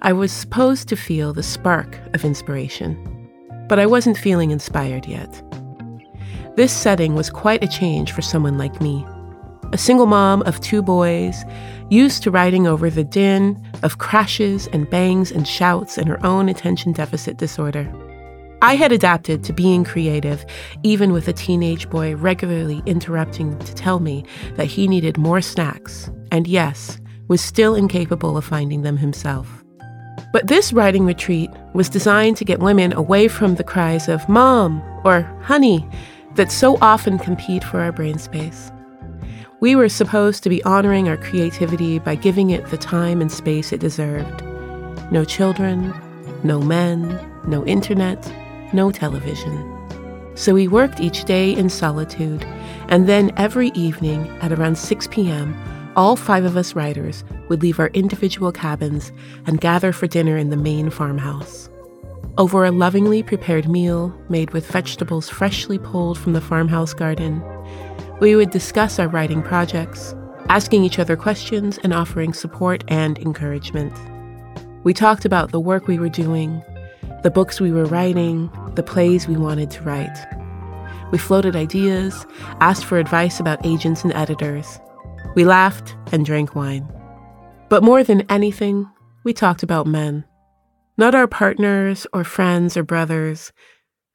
I 0.00 0.14
was 0.14 0.32
supposed 0.32 0.88
to 0.88 0.96
feel 0.96 1.34
the 1.34 1.42
spark 1.42 1.98
of 2.14 2.24
inspiration. 2.24 2.96
But 3.68 3.78
I 3.78 3.84
wasn't 3.84 4.16
feeling 4.16 4.52
inspired 4.52 5.06
yet. 5.06 5.42
This 6.56 6.72
setting 6.72 7.14
was 7.14 7.28
quite 7.28 7.62
a 7.62 7.68
change 7.68 8.12
for 8.12 8.22
someone 8.22 8.56
like 8.56 8.80
me. 8.80 9.06
A 9.72 9.78
single 9.78 10.06
mom 10.06 10.40
of 10.42 10.60
two 10.60 10.80
boys, 10.82 11.44
used 11.90 12.22
to 12.22 12.30
riding 12.30 12.66
over 12.66 12.88
the 12.88 13.04
din 13.04 13.62
of 13.82 13.98
crashes 13.98 14.66
and 14.68 14.88
bangs 14.88 15.30
and 15.30 15.46
shouts 15.46 15.98
and 15.98 16.08
her 16.08 16.24
own 16.24 16.48
attention 16.48 16.92
deficit 16.92 17.36
disorder. 17.36 17.92
I 18.62 18.76
had 18.76 18.92
adapted 18.92 19.42
to 19.44 19.54
being 19.54 19.84
creative, 19.84 20.44
even 20.82 21.12
with 21.12 21.28
a 21.28 21.32
teenage 21.32 21.88
boy 21.88 22.14
regularly 22.14 22.82
interrupting 22.84 23.58
to 23.58 23.74
tell 23.74 24.00
me 24.00 24.24
that 24.56 24.66
he 24.66 24.86
needed 24.86 25.16
more 25.16 25.40
snacks, 25.40 26.10
and 26.30 26.46
yes, 26.46 27.00
was 27.28 27.40
still 27.40 27.74
incapable 27.74 28.36
of 28.36 28.44
finding 28.44 28.82
them 28.82 28.98
himself. 28.98 29.64
But 30.32 30.48
this 30.48 30.72
writing 30.74 31.06
retreat 31.06 31.50
was 31.72 31.88
designed 31.88 32.36
to 32.36 32.44
get 32.44 32.60
women 32.60 32.92
away 32.92 33.28
from 33.28 33.54
the 33.54 33.64
cries 33.64 34.08
of 34.08 34.28
mom 34.28 34.82
or 35.04 35.22
honey 35.42 35.88
that 36.34 36.52
so 36.52 36.76
often 36.82 37.18
compete 37.18 37.64
for 37.64 37.80
our 37.80 37.92
brain 37.92 38.18
space. 38.18 38.70
We 39.60 39.74
were 39.74 39.88
supposed 39.88 40.42
to 40.42 40.48
be 40.50 40.62
honoring 40.64 41.08
our 41.08 41.16
creativity 41.16 41.98
by 41.98 42.14
giving 42.14 42.50
it 42.50 42.66
the 42.66 42.78
time 42.78 43.20
and 43.20 43.32
space 43.32 43.72
it 43.72 43.80
deserved. 43.80 44.42
No 45.10 45.24
children, 45.24 45.94
no 46.44 46.60
men, 46.60 47.18
no 47.46 47.64
internet, 47.66 48.22
no 48.72 48.90
television. 48.90 49.76
So 50.34 50.54
we 50.54 50.68
worked 50.68 51.00
each 51.00 51.24
day 51.24 51.52
in 51.52 51.68
solitude, 51.68 52.44
and 52.88 53.08
then 53.08 53.32
every 53.36 53.68
evening 53.70 54.26
at 54.40 54.52
around 54.52 54.78
6 54.78 55.08
p.m., 55.08 55.54
all 55.96 56.16
five 56.16 56.44
of 56.44 56.56
us 56.56 56.74
writers 56.74 57.24
would 57.48 57.62
leave 57.62 57.80
our 57.80 57.88
individual 57.88 58.52
cabins 58.52 59.12
and 59.46 59.60
gather 59.60 59.92
for 59.92 60.06
dinner 60.06 60.36
in 60.36 60.50
the 60.50 60.56
main 60.56 60.88
farmhouse. 60.88 61.68
Over 62.38 62.64
a 62.64 62.70
lovingly 62.70 63.22
prepared 63.22 63.68
meal 63.68 64.16
made 64.28 64.52
with 64.52 64.66
vegetables 64.70 65.28
freshly 65.28 65.78
pulled 65.78 66.16
from 66.16 66.32
the 66.32 66.40
farmhouse 66.40 66.94
garden, 66.94 67.42
we 68.20 68.36
would 68.36 68.50
discuss 68.50 68.98
our 68.98 69.08
writing 69.08 69.42
projects, 69.42 70.14
asking 70.48 70.84
each 70.84 70.98
other 70.98 71.16
questions 71.16 71.78
and 71.82 71.92
offering 71.92 72.32
support 72.32 72.84
and 72.88 73.18
encouragement. 73.18 73.92
We 74.84 74.94
talked 74.94 75.24
about 75.24 75.50
the 75.50 75.60
work 75.60 75.86
we 75.86 75.98
were 75.98 76.08
doing, 76.08 76.62
the 77.22 77.30
books 77.30 77.60
we 77.60 77.70
were 77.70 77.84
writing, 77.84 78.50
the 78.74 78.82
plays 78.82 79.28
we 79.28 79.36
wanted 79.36 79.70
to 79.72 79.82
write. 79.82 80.16
We 81.12 81.18
floated 81.18 81.56
ideas, 81.56 82.26
asked 82.60 82.84
for 82.84 82.98
advice 82.98 83.40
about 83.40 83.64
agents 83.66 84.04
and 84.04 84.12
editors. 84.14 84.80
We 85.34 85.44
laughed 85.44 85.96
and 86.12 86.24
drank 86.24 86.54
wine. 86.54 86.88
But 87.68 87.82
more 87.82 88.02
than 88.02 88.30
anything, 88.30 88.88
we 89.22 89.32
talked 89.32 89.62
about 89.62 89.86
men. 89.86 90.24
Not 90.96 91.14
our 91.14 91.26
partners 91.26 92.06
or 92.12 92.24
friends 92.24 92.76
or 92.76 92.82
brothers. 92.82 93.52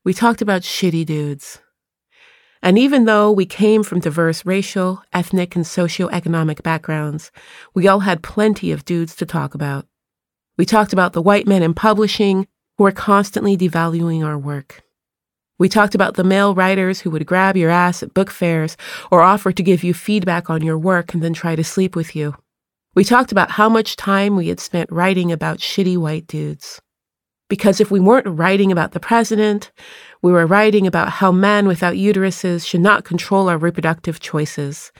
We 0.03 0.13
talked 0.13 0.41
about 0.41 0.61
shitty 0.61 1.05
dudes. 1.05 1.59
And 2.61 2.79
even 2.79 3.05
though 3.05 3.31
we 3.31 3.45
came 3.45 3.83
from 3.83 3.99
diverse 3.99 4.45
racial, 4.45 5.03
ethnic, 5.13 5.55
and 5.55 5.65
socioeconomic 5.65 6.63
backgrounds, 6.63 7.31
we 7.75 7.87
all 7.87 7.99
had 7.99 8.23
plenty 8.23 8.71
of 8.71 8.85
dudes 8.85 9.15
to 9.17 9.25
talk 9.25 9.53
about. 9.53 9.85
We 10.57 10.65
talked 10.65 10.91
about 10.93 11.13
the 11.13 11.21
white 11.21 11.47
men 11.47 11.61
in 11.61 11.75
publishing 11.75 12.47
who 12.77 12.85
are 12.85 12.91
constantly 12.91 13.57
devaluing 13.57 14.25
our 14.25 14.37
work. 14.37 14.83
We 15.57 15.69
talked 15.69 15.95
about 15.95 16.15
the 16.15 16.23
male 16.23 16.53
writers 16.53 16.99
who 16.99 17.09
would 17.11 17.25
grab 17.25 17.55
your 17.55 17.69
ass 17.69 18.03
at 18.03 18.13
book 18.13 18.29
fairs 18.29 18.75
or 19.09 19.21
offer 19.21 19.53
to 19.53 19.63
give 19.63 19.83
you 19.83 19.93
feedback 19.93 20.49
on 20.49 20.61
your 20.61 20.77
work 20.77 21.13
and 21.13 21.23
then 21.23 21.33
try 21.33 21.55
to 21.55 21.63
sleep 21.63 21.95
with 21.95 22.15
you. 22.15 22.35
We 22.93 23.05
talked 23.05 23.31
about 23.31 23.51
how 23.51 23.69
much 23.69 23.95
time 23.95 24.35
we 24.35 24.49
had 24.49 24.59
spent 24.59 24.91
writing 24.91 25.31
about 25.31 25.59
shitty 25.59 25.97
white 25.97 26.27
dudes. 26.27 26.81
Because 27.47 27.79
if 27.79 27.91
we 27.91 27.99
weren't 27.99 28.27
writing 28.27 28.71
about 28.71 28.91
the 28.93 28.99
president, 28.99 29.71
we 30.21 30.31
were 30.31 30.47
writing 30.47 30.87
about 30.87 31.09
how 31.09 31.31
men 31.31 31.67
without 31.67 31.93
uteruses 31.93 32.65
should 32.65 32.81
not 32.81 33.05
control 33.05 33.47
our 33.47 33.57
reproductive 33.57 34.19
choices, 34.19 34.91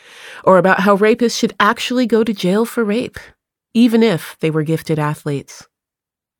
or 0.43 0.57
about 0.57 0.81
how 0.81 0.95
rapists 0.95 1.39
should 1.39 1.55
actually 1.59 2.05
go 2.05 2.23
to 2.23 2.33
jail 2.33 2.63
for 2.63 2.83
rape, 2.83 3.17
even 3.73 4.03
if 4.03 4.38
they 4.41 4.51
were 4.51 4.63
gifted 4.63 4.99
athletes. 4.99 5.67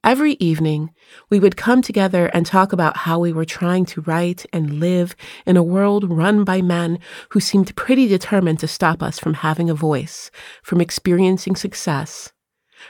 Every 0.06 0.34
evening, 0.34 0.94
we 1.32 1.40
would 1.40 1.58
come 1.58 1.82
together 1.82 2.28
and 2.28 2.46
talk 2.46 2.72
about 2.72 2.96
how 2.96 3.18
we 3.18 3.34
were 3.34 3.44
trying 3.44 3.86
to 3.86 4.02
write 4.02 4.46
and 4.54 4.80
live 4.80 5.16
in 5.48 5.58
a 5.58 5.64
world 5.64 6.08
run 6.12 6.44
by 6.44 6.62
men 6.62 7.00
who 7.30 7.40
seemed 7.40 7.76
pretty 7.76 8.08
determined 8.08 8.60
to 8.60 8.68
stop 8.68 9.02
us 9.02 9.18
from 9.18 9.34
having 9.34 9.68
a 9.68 9.74
voice, 9.74 10.30
from 10.62 10.80
experiencing 10.80 11.56
success, 11.56 12.32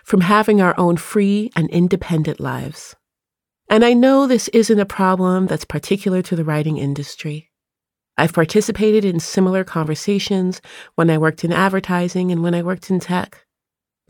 from 0.03 0.19
having 0.19 0.61
our 0.61 0.77
own 0.77 0.97
free 0.97 1.51
and 1.55 1.69
independent 1.69 2.41
lives. 2.41 2.97
And 3.69 3.85
I 3.85 3.93
know 3.93 4.27
this 4.27 4.49
isn't 4.49 4.77
a 4.77 4.85
problem 4.85 5.47
that's 5.47 5.63
particular 5.63 6.21
to 6.23 6.35
the 6.35 6.43
writing 6.43 6.77
industry. 6.77 7.49
I've 8.17 8.33
participated 8.33 9.05
in 9.05 9.21
similar 9.21 9.63
conversations 9.63 10.61
when 10.95 11.09
I 11.09 11.17
worked 11.17 11.45
in 11.45 11.53
advertising 11.53 12.33
and 12.33 12.43
when 12.43 12.53
I 12.53 12.61
worked 12.61 12.89
in 12.89 12.99
tech. 12.99 13.44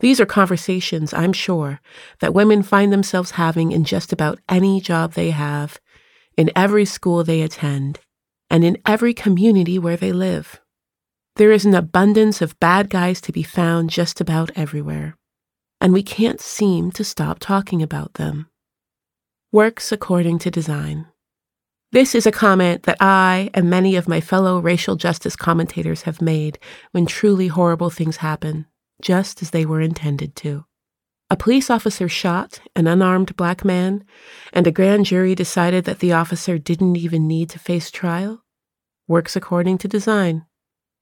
These 0.00 0.20
are 0.20 0.26
conversations, 0.26 1.14
I'm 1.14 1.32
sure, 1.32 1.80
that 2.20 2.34
women 2.34 2.62
find 2.62 2.92
themselves 2.92 3.32
having 3.32 3.72
in 3.72 3.84
just 3.84 4.12
about 4.12 4.38
any 4.48 4.80
job 4.80 5.12
they 5.12 5.30
have, 5.30 5.80
in 6.36 6.50
every 6.54 6.84
school 6.84 7.24
they 7.24 7.40
attend, 7.40 8.00
and 8.50 8.62
in 8.62 8.76
every 8.84 9.14
community 9.14 9.78
where 9.78 9.96
they 9.96 10.12
live. 10.12 10.60
There 11.36 11.50
is 11.50 11.64
an 11.64 11.74
abundance 11.74 12.42
of 12.42 12.58
bad 12.60 12.90
guys 12.90 13.22
to 13.22 13.32
be 13.32 13.42
found 13.42 13.88
just 13.88 14.20
about 14.20 14.50
everywhere, 14.54 15.16
and 15.80 15.94
we 15.94 16.02
can't 16.02 16.40
seem 16.40 16.90
to 16.92 17.04
stop 17.04 17.38
talking 17.38 17.82
about 17.82 18.14
them. 18.14 18.48
Works 19.50 19.92
according 19.92 20.40
to 20.40 20.50
design. 20.50 21.06
This 21.92 22.14
is 22.14 22.26
a 22.26 22.32
comment 22.32 22.82
that 22.82 22.98
I 23.00 23.48
and 23.54 23.70
many 23.70 23.96
of 23.96 24.08
my 24.08 24.20
fellow 24.20 24.58
racial 24.58 24.96
justice 24.96 25.36
commentators 25.36 26.02
have 26.02 26.20
made 26.20 26.58
when 26.90 27.06
truly 27.06 27.48
horrible 27.48 27.88
things 27.88 28.18
happen 28.18 28.66
just 29.00 29.42
as 29.42 29.50
they 29.50 29.66
were 29.66 29.80
intended 29.80 30.34
to. 30.36 30.64
A 31.28 31.36
police 31.36 31.70
officer 31.70 32.08
shot 32.08 32.60
an 32.76 32.86
unarmed 32.86 33.34
black 33.36 33.64
man, 33.64 34.04
and 34.52 34.66
a 34.66 34.70
grand 34.70 35.06
jury 35.06 35.34
decided 35.34 35.84
that 35.84 35.98
the 35.98 36.12
officer 36.12 36.56
didn't 36.56 36.96
even 36.96 37.26
need 37.26 37.50
to 37.50 37.58
face 37.58 37.90
trial? 37.90 38.44
Works 39.08 39.34
according 39.34 39.78
to 39.78 39.88
design. 39.88 40.46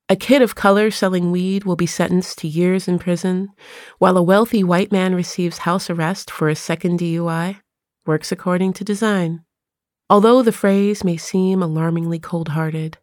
A 0.09 0.17
kid 0.17 0.43
of 0.43 0.55
color 0.55 0.91
selling 0.91 1.31
weed 1.31 1.65
will 1.65 1.77
be 1.77 1.87
sentenced 1.87 2.39
to 2.39 2.49
years 2.49 2.89
in 2.89 2.99
prison, 2.99 3.51
while 3.99 4.17
a 4.17 4.23
wealthy 4.23 4.63
white 4.63 4.93
man 4.93 5.15
receives 5.15 5.59
house 5.59 5.89
arrest 5.91 6.31
for 6.31 6.49
a 6.49 6.57
second 6.57 7.01
DUI? 7.01 7.61
Works 8.07 8.33
according 8.33 8.75
to 8.75 8.85
design. 8.85 9.45
Although 10.11 10.43
the 10.43 10.53
phrase 10.53 11.05
may 11.05 11.17
seem 11.17 11.63
alarmingly 11.63 12.19
cold 12.19 12.49
hearted, 12.51 12.99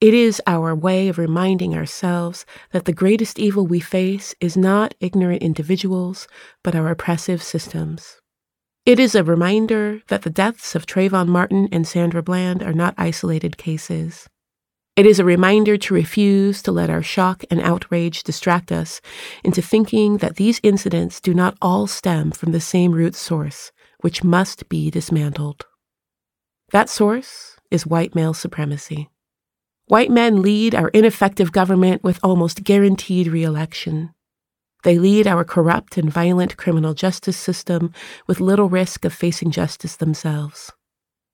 it 0.00 0.14
is 0.14 0.40
our 0.46 0.76
way 0.76 1.08
of 1.08 1.18
reminding 1.18 1.74
ourselves 1.74 2.46
that 2.70 2.84
the 2.84 2.92
greatest 2.92 3.38
evil 3.38 3.66
we 3.66 3.80
face 3.80 4.32
is 4.40 4.56
not 4.56 4.94
ignorant 5.00 5.42
individuals, 5.42 6.28
but 6.62 6.76
our 6.76 6.88
oppressive 6.88 7.42
systems. 7.42 8.20
It 8.86 9.00
is 9.00 9.16
a 9.16 9.24
reminder 9.24 10.00
that 10.06 10.22
the 10.22 10.30
deaths 10.30 10.76
of 10.76 10.86
Trayvon 10.86 11.26
Martin 11.26 11.68
and 11.72 11.86
Sandra 11.86 12.22
Bland 12.22 12.62
are 12.62 12.72
not 12.72 12.94
isolated 12.96 13.58
cases. 13.58 14.28
It 14.94 15.04
is 15.04 15.18
a 15.18 15.24
reminder 15.24 15.76
to 15.76 15.94
refuse 15.94 16.62
to 16.62 16.72
let 16.72 16.90
our 16.90 17.02
shock 17.02 17.44
and 17.50 17.60
outrage 17.60 18.22
distract 18.22 18.70
us 18.70 19.00
into 19.42 19.60
thinking 19.60 20.18
that 20.18 20.36
these 20.36 20.60
incidents 20.62 21.20
do 21.20 21.34
not 21.34 21.58
all 21.60 21.88
stem 21.88 22.30
from 22.30 22.52
the 22.52 22.60
same 22.60 22.92
root 22.92 23.16
source, 23.16 23.72
which 24.00 24.22
must 24.22 24.68
be 24.68 24.90
dismantled. 24.90 25.66
That 26.70 26.88
source 26.88 27.56
is 27.70 27.86
white 27.86 28.14
male 28.14 28.34
supremacy. 28.34 29.08
White 29.88 30.10
men 30.10 30.42
lead 30.42 30.74
our 30.74 30.88
ineffective 30.88 31.50
government 31.50 32.04
with 32.04 32.20
almost 32.22 32.62
guaranteed 32.62 33.26
reelection. 33.26 34.12
They 34.82 34.98
lead 34.98 35.26
our 35.26 35.44
corrupt 35.44 35.96
and 35.96 36.12
violent 36.12 36.58
criminal 36.58 36.92
justice 36.92 37.38
system 37.38 37.94
with 38.26 38.38
little 38.38 38.68
risk 38.68 39.06
of 39.06 39.14
facing 39.14 39.50
justice 39.50 39.96
themselves. 39.96 40.70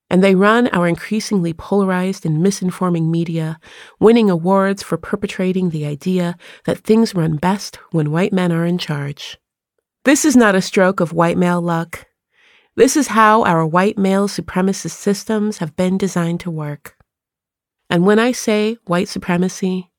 And 0.09 0.23
they 0.23 0.37
run 0.37 0.69
our 0.69 0.87
increasingly 0.87 1.53
polarized 1.53 2.25
and 2.25 2.47
misinforming 2.47 3.11
media, 3.11 3.59
winning 3.99 4.31
awards 4.31 4.85
for 4.85 4.97
perpetrating 4.99 5.71
the 5.71 5.85
idea 5.85 6.37
that 6.65 6.79
things 6.79 7.13
run 7.13 7.35
best 7.35 7.81
when 7.91 8.13
white 8.13 8.33
men 8.33 8.53
are 8.53 8.65
in 8.65 8.79
charge. 8.79 9.37
This 10.05 10.25
is 10.25 10.37
not 10.37 10.55
a 10.55 10.63
stroke 10.63 11.01
of 11.01 11.13
white 11.13 11.37
male 11.37 11.61
luck. 11.61 12.07
This 12.77 12.97
is 12.97 13.09
how 13.09 13.43
our 13.43 13.67
white 13.67 13.99
male 13.99 14.29
supremacist 14.29 14.93
systems 14.93 15.59
have 15.59 15.75
been 15.75 15.99
designed 15.99 16.39
to 16.41 16.53
work. 16.53 16.97
And 17.91 18.05
when 18.05 18.19
I 18.19 18.33
say 18.33 18.77
white 18.85 19.09
supremacy, 19.09 19.91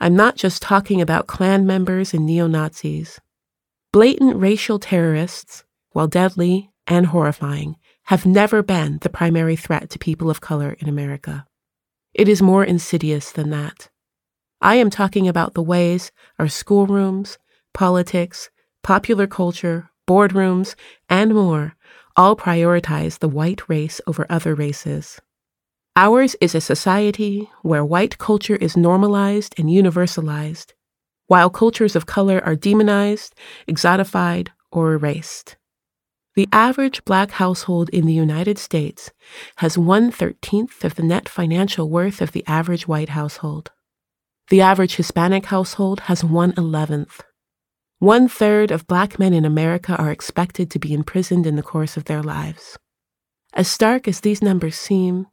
I'm 0.00 0.16
not 0.16 0.36
just 0.36 0.62
talking 0.62 1.00
about 1.00 1.26
Klan 1.26 1.66
members 1.66 2.14
and 2.14 2.26
neo 2.26 2.46
Nazis. 2.46 3.20
Blatant 3.92 4.36
racial 4.36 4.78
terrorists, 4.78 5.64
while 5.92 6.08
deadly 6.08 6.70
and 6.86 7.06
horrifying, 7.06 7.76
have 8.04 8.26
never 8.26 8.62
been 8.62 8.98
the 9.02 9.08
primary 9.08 9.56
threat 9.56 9.88
to 9.90 9.98
people 9.98 10.28
of 10.28 10.40
color 10.40 10.76
in 10.78 10.88
America. 10.88 11.46
It 12.12 12.28
is 12.28 12.42
more 12.42 12.64
insidious 12.64 13.32
than 13.32 13.50
that. 13.50 13.88
I 14.60 14.76
am 14.76 14.90
talking 14.90 15.28
about 15.28 15.54
the 15.54 15.62
ways 15.62 16.12
our 16.38 16.48
schoolrooms, 16.48 17.38
politics, 17.72 18.50
popular 18.82 19.26
culture, 19.26 19.90
boardrooms, 20.06 20.74
and 21.08 21.34
more 21.34 21.76
all 22.16 22.36
prioritize 22.36 23.18
the 23.18 23.28
white 23.28 23.68
race 23.68 24.00
over 24.06 24.26
other 24.28 24.54
races. 24.54 25.20
Ours 25.96 26.34
is 26.40 26.56
a 26.56 26.60
society 26.60 27.48
where 27.62 27.84
white 27.84 28.18
culture 28.18 28.56
is 28.56 28.76
normalized 28.76 29.54
and 29.56 29.68
universalized, 29.68 30.72
while 31.28 31.48
cultures 31.48 31.94
of 31.94 32.04
color 32.04 32.42
are 32.44 32.56
demonized, 32.56 33.32
exotified, 33.68 34.48
or 34.72 34.94
erased. 34.94 35.56
The 36.34 36.48
average 36.50 37.04
black 37.04 37.30
household 37.30 37.90
in 37.90 38.06
the 38.06 38.12
United 38.12 38.58
States 38.58 39.12
has 39.58 39.78
one 39.78 40.10
thirteenth 40.10 40.84
of 40.84 40.96
the 40.96 41.04
net 41.04 41.28
financial 41.28 41.88
worth 41.88 42.20
of 42.20 42.32
the 42.32 42.42
average 42.48 42.88
white 42.88 43.10
household. 43.10 43.70
The 44.50 44.62
average 44.62 44.96
Hispanic 44.96 45.46
household 45.46 46.00
has 46.00 46.24
one 46.24 46.54
eleventh. 46.56 47.22
One 48.00 48.26
third 48.26 48.72
of 48.72 48.88
black 48.88 49.20
men 49.20 49.32
in 49.32 49.44
America 49.44 49.94
are 49.94 50.10
expected 50.10 50.72
to 50.72 50.80
be 50.80 50.92
imprisoned 50.92 51.46
in 51.46 51.54
the 51.54 51.62
course 51.62 51.96
of 51.96 52.06
their 52.06 52.20
lives. 52.20 52.76
As 53.52 53.68
stark 53.68 54.08
as 54.08 54.20
these 54.20 54.42
numbers 54.42 54.74
seem, 54.74 55.28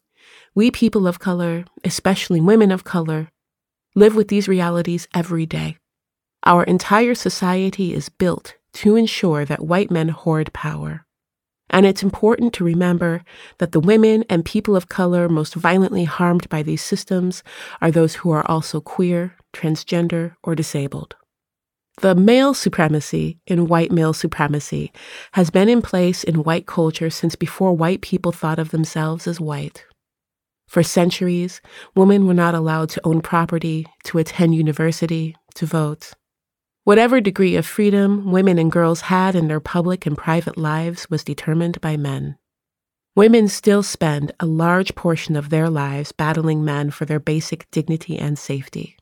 we 0.54 0.70
people 0.70 1.08
of 1.08 1.20
color, 1.20 1.64
especially 1.84 2.42
women 2.42 2.72
of 2.72 2.84
color, 2.84 3.30
live 3.96 4.16
with 4.16 4.28
these 4.28 4.48
realities 4.48 5.08
every 5.14 5.46
day. 5.46 5.78
Our 6.46 6.64
entire 6.64 7.16
society 7.16 7.94
is 7.94 8.10
built 8.10 8.56
to 8.74 8.96
ensure 8.96 9.46
that 9.46 9.64
white 9.64 9.92
men 9.92 10.10
hoard 10.10 10.52
power. 10.54 11.06
And 11.70 11.86
it's 11.86 12.04
important 12.04 12.54
to 12.54 12.66
remember 12.66 13.24
that 13.60 13.72
the 13.72 13.80
women 13.80 14.26
and 14.30 14.44
people 14.44 14.76
of 14.76 14.90
color 14.90 15.30
most 15.30 15.56
violently 15.56 16.04
harmed 16.04 16.50
by 16.50 16.64
these 16.64 16.82
systems 16.84 17.44
are 17.80 17.92
those 17.92 18.16
who 18.16 18.32
are 18.32 18.46
also 18.50 18.82
queer, 18.82 19.38
transgender, 19.54 20.36
or 20.44 20.54
disabled. 20.54 21.16
The 22.02 22.16
male 22.16 22.54
supremacy 22.54 23.40
in 23.48 23.68
white 23.68 23.92
male 23.92 24.14
supremacy 24.14 24.92
has 25.34 25.50
been 25.50 25.70
in 25.70 25.82
place 25.82 26.26
in 26.26 26.44
white 26.44 26.66
culture 26.66 27.10
since 27.10 27.36
before 27.36 27.74
white 27.74 28.02
people 28.02 28.34
thought 28.34 28.60
of 28.60 28.72
themselves 28.72 29.28
as 29.28 29.40
white. 29.40 29.86
For 30.72 30.84
centuries, 30.84 31.60
women 31.96 32.28
were 32.28 32.34
not 32.34 32.56
allowed 32.56 32.88
to 32.92 33.02
own 33.06 33.20
property, 33.20 33.88
to 34.06 34.20
attend 34.20 34.56
university, 34.56 35.36
to 35.56 35.66
vote. 35.66 36.14
Whatever 36.86 37.20
degree 37.20 37.58
of 37.58 37.66
freedom 37.66 38.32
women 38.32 38.58
and 38.58 38.72
girls 38.72 39.02
had 39.02 39.36
in 39.36 39.50
their 39.50 39.60
public 39.60 40.06
and 40.06 40.18
private 40.18 40.58
lives 40.58 41.10
was 41.10 41.26
determined 41.26 41.82
by 41.82 41.98
men. 41.98 42.38
Women 43.18 43.50
still 43.50 43.84
spend 43.84 44.32
a 44.40 44.46
large 44.46 44.96
portion 44.96 45.36
of 45.36 45.50
their 45.50 45.70
lives 45.70 46.14
battling 46.14 46.64
men 46.64 46.90
for 46.90 47.04
their 47.04 47.20
basic 47.20 47.70
dignity 47.72 48.18
and 48.18 48.40
safety. 48.40 48.96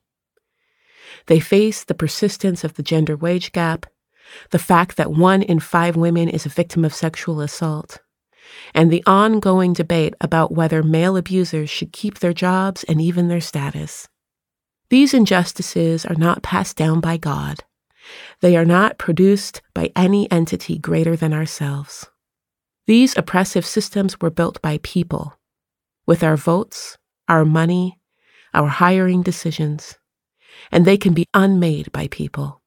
They 1.27 1.39
face 1.39 1.83
the 1.83 1.93
persistence 1.93 2.63
of 2.63 2.73
the 2.73 2.83
gender 2.83 3.15
wage 3.15 3.51
gap, 3.51 3.85
the 4.49 4.57
fact 4.57 4.97
that 4.97 5.11
one 5.11 5.43
in 5.43 5.59
five 5.59 5.95
women 5.95 6.29
is 6.29 6.47
a 6.47 6.49
victim 6.49 6.83
of 6.83 6.95
sexual 6.95 7.41
assault, 7.41 7.99
and 8.73 8.91
the 8.91 9.03
ongoing 9.05 9.73
debate 9.73 10.13
about 10.21 10.51
whether 10.51 10.83
male 10.83 11.17
abusers 11.17 11.69
should 11.69 11.91
keep 11.91 12.19
their 12.19 12.33
jobs 12.33 12.83
and 12.85 13.01
even 13.01 13.27
their 13.27 13.41
status. 13.41 14.07
These 14.89 15.13
injustices 15.13 16.05
are 16.05 16.15
not 16.15 16.43
passed 16.43 16.75
down 16.75 16.99
by 16.99 17.17
God. 17.17 17.63
They 18.41 18.57
are 18.57 18.65
not 18.65 18.97
produced 18.97 19.61
by 19.73 19.91
any 19.95 20.31
entity 20.31 20.79
greater 20.79 21.15
than 21.15 21.33
ourselves. 21.33 22.07
These 22.87 23.15
oppressive 23.15 23.65
systems 23.65 24.19
were 24.19 24.31
built 24.31 24.61
by 24.63 24.79
people, 24.81 25.37
with 26.07 26.23
our 26.23 26.35
votes, 26.35 26.97
our 27.27 27.45
money, 27.45 27.99
our 28.53 28.67
hiring 28.67 29.21
decisions, 29.21 29.99
and 30.71 30.85
they 30.85 30.97
can 30.97 31.13
be 31.13 31.27
unmade 31.35 31.91
by 31.91 32.07
people. 32.07 32.58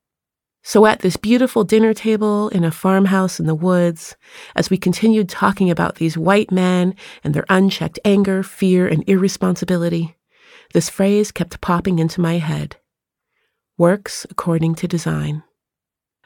So, 0.62 0.86
at 0.86 1.00
this 1.00 1.16
beautiful 1.16 1.64
dinner 1.64 1.92
table 1.92 2.48
in 2.50 2.64
a 2.64 2.70
farmhouse 2.70 3.40
in 3.40 3.46
the 3.46 3.54
woods, 3.54 4.16
as 4.54 4.70
we 4.70 4.76
continued 4.76 5.28
talking 5.28 5.70
about 5.70 5.96
these 5.96 6.16
white 6.16 6.52
men 6.52 6.94
and 7.24 7.34
their 7.34 7.44
unchecked 7.48 7.98
anger, 8.04 8.42
fear, 8.42 8.86
and 8.86 9.02
irresponsibility, 9.08 10.16
this 10.72 10.88
phrase 10.88 11.32
kept 11.32 11.60
popping 11.60 11.98
into 11.98 12.20
my 12.20 12.38
head 12.38 12.76
works 13.78 14.24
according 14.30 14.76
to 14.76 14.86
design. 14.86 15.42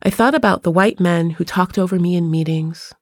I 0.03 0.11
thought 0.11 0.35
about 0.35 0.63
the 0.63 0.71
white 0.71 1.01
men 1.01 1.31
who 1.31 1.45
talked 1.45 1.79
over 1.79 1.99
me 1.99 2.15
in 2.17 2.31
meetings, 2.31 2.93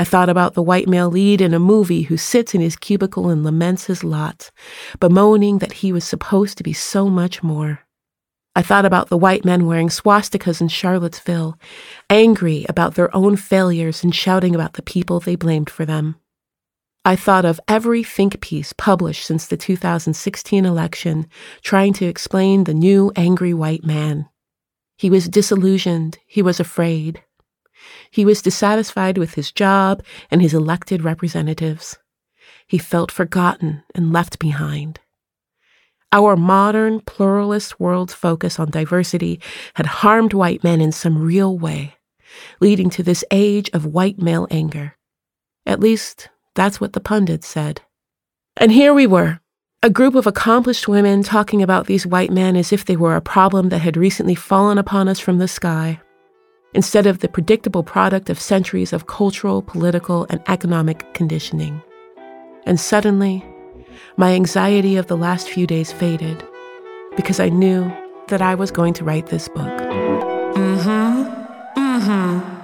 I 0.00 0.04
thought 0.04 0.28
about 0.28 0.54
the 0.54 0.62
white 0.62 0.86
male 0.86 1.10
lead 1.10 1.40
in 1.40 1.52
a 1.52 1.58
movie 1.58 2.02
who 2.02 2.16
sits 2.16 2.54
in 2.54 2.60
his 2.60 2.76
cubicle 2.76 3.28
and 3.28 3.42
laments 3.42 3.86
his 3.86 4.04
lot, 4.04 4.52
bemoaning 5.00 5.58
that 5.58 5.72
he 5.72 5.92
was 5.92 6.04
supposed 6.04 6.56
to 6.58 6.62
be 6.62 6.72
so 6.72 7.08
much 7.08 7.42
more. 7.42 7.80
I 8.58 8.62
thought 8.62 8.84
about 8.84 9.08
the 9.08 9.16
white 9.16 9.44
men 9.44 9.66
wearing 9.66 9.88
swastikas 9.88 10.60
in 10.60 10.66
Charlottesville, 10.66 11.56
angry 12.10 12.66
about 12.68 12.96
their 12.96 13.14
own 13.14 13.36
failures 13.36 14.02
and 14.02 14.12
shouting 14.12 14.52
about 14.52 14.72
the 14.72 14.82
people 14.82 15.20
they 15.20 15.36
blamed 15.36 15.70
for 15.70 15.86
them. 15.86 16.16
I 17.04 17.14
thought 17.14 17.44
of 17.44 17.60
every 17.68 18.02
think 18.02 18.40
piece 18.40 18.72
published 18.72 19.24
since 19.24 19.46
the 19.46 19.56
2016 19.56 20.66
election 20.66 21.28
trying 21.62 21.92
to 21.92 22.06
explain 22.06 22.64
the 22.64 22.74
new 22.74 23.12
angry 23.14 23.54
white 23.54 23.84
man. 23.84 24.28
He 24.96 25.08
was 25.08 25.28
disillusioned, 25.28 26.18
he 26.26 26.42
was 26.42 26.58
afraid, 26.58 27.22
he 28.10 28.24
was 28.24 28.42
dissatisfied 28.42 29.18
with 29.18 29.34
his 29.34 29.52
job 29.52 30.02
and 30.32 30.42
his 30.42 30.52
elected 30.52 31.04
representatives. 31.04 31.96
He 32.66 32.78
felt 32.78 33.12
forgotten 33.12 33.84
and 33.94 34.12
left 34.12 34.40
behind. 34.40 34.98
Our 36.10 36.36
modern 36.36 37.00
pluralist 37.00 37.78
world's 37.78 38.14
focus 38.14 38.58
on 38.58 38.70
diversity 38.70 39.40
had 39.74 39.86
harmed 39.86 40.32
white 40.32 40.64
men 40.64 40.80
in 40.80 40.90
some 40.90 41.22
real 41.22 41.58
way, 41.58 41.96
leading 42.60 42.88
to 42.90 43.02
this 43.02 43.24
age 43.30 43.68
of 43.74 43.84
white 43.84 44.18
male 44.18 44.46
anger. 44.50 44.96
At 45.66 45.80
least, 45.80 46.30
that's 46.54 46.80
what 46.80 46.94
the 46.94 47.00
pundits 47.00 47.46
said. 47.46 47.82
And 48.56 48.72
here 48.72 48.94
we 48.94 49.06
were, 49.06 49.40
a 49.82 49.90
group 49.90 50.14
of 50.14 50.26
accomplished 50.26 50.88
women 50.88 51.22
talking 51.22 51.62
about 51.62 51.86
these 51.86 52.06
white 52.06 52.30
men 52.30 52.56
as 52.56 52.72
if 52.72 52.86
they 52.86 52.96
were 52.96 53.14
a 53.14 53.20
problem 53.20 53.68
that 53.68 53.80
had 53.80 53.96
recently 53.96 54.34
fallen 54.34 54.78
upon 54.78 55.08
us 55.08 55.18
from 55.18 55.38
the 55.38 55.46
sky 55.46 56.00
instead 56.74 57.06
of 57.06 57.18
the 57.18 57.28
predictable 57.28 57.82
product 57.82 58.28
of 58.30 58.40
centuries 58.40 58.92
of 58.92 59.06
cultural, 59.06 59.62
political, 59.62 60.26
and 60.30 60.42
economic 60.48 61.12
conditioning. 61.14 61.82
And 62.66 62.78
suddenly, 62.78 63.44
my 64.16 64.32
anxiety 64.32 64.96
of 64.96 65.06
the 65.06 65.16
last 65.16 65.48
few 65.48 65.66
days 65.66 65.92
faded 65.92 66.42
because 67.16 67.40
I 67.40 67.48
knew 67.48 67.92
that 68.28 68.42
I 68.42 68.54
was 68.54 68.70
going 68.70 68.94
to 68.94 69.04
write 69.04 69.26
this 69.26 69.48
book. 69.48 69.78
Mm-hmm. 70.56 71.80
Mm-hmm. 71.80 72.58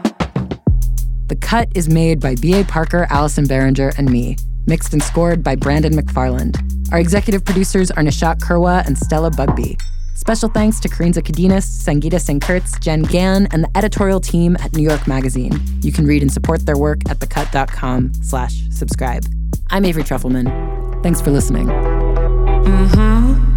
The 1.27 1.37
Cut 1.37 1.69
is 1.75 1.89
made 1.89 2.21
by 2.21 2.35
B.A. 2.37 2.65
Parker, 2.65 3.07
Allison 3.11 3.47
Behringer, 3.47 3.97
and 3.99 4.11
me, 4.11 4.37
mixed 4.67 4.93
and 4.93 5.03
scored 5.03 5.43
by 5.43 5.57
Brandon 5.57 5.93
McFarland. 5.95 6.57
Our 6.93 6.99
executive 6.99 7.45
producers 7.45 7.91
are 7.91 8.03
Nishat 8.03 8.41
Kurwa 8.41 8.87
and 8.87 8.97
Stella 8.97 9.31
Bugbee. 9.31 9.81
Special 10.15 10.49
thanks 10.49 10.79
to 10.81 10.89
Karinza 10.89 11.23
Kadinas, 11.23 11.67
Sangita 11.67 12.21
Singh 12.21 12.41
Jen 12.81 13.03
Gann, 13.03 13.49
and 13.51 13.65
the 13.65 13.77
editorial 13.77 14.21
team 14.21 14.57
at 14.61 14.75
New 14.75 14.83
York 14.83 15.09
Magazine. 15.09 15.53
You 15.83 15.93
can 15.93 16.07
read 16.07 16.23
and 16.23 16.33
support 16.33 16.67
their 16.67 16.79
work 16.79 17.01
at 17.09 17.19
thecut.com 17.19 18.15
slash 18.23 18.63
subscribe. 18.71 19.25
I'm 19.71 19.85
Avery 19.85 20.05
Trufelman. 20.05 20.84
Thanks 21.05 21.21
for 21.21 21.31
listening. 21.31 21.67
Mm-hmm. 21.67 23.54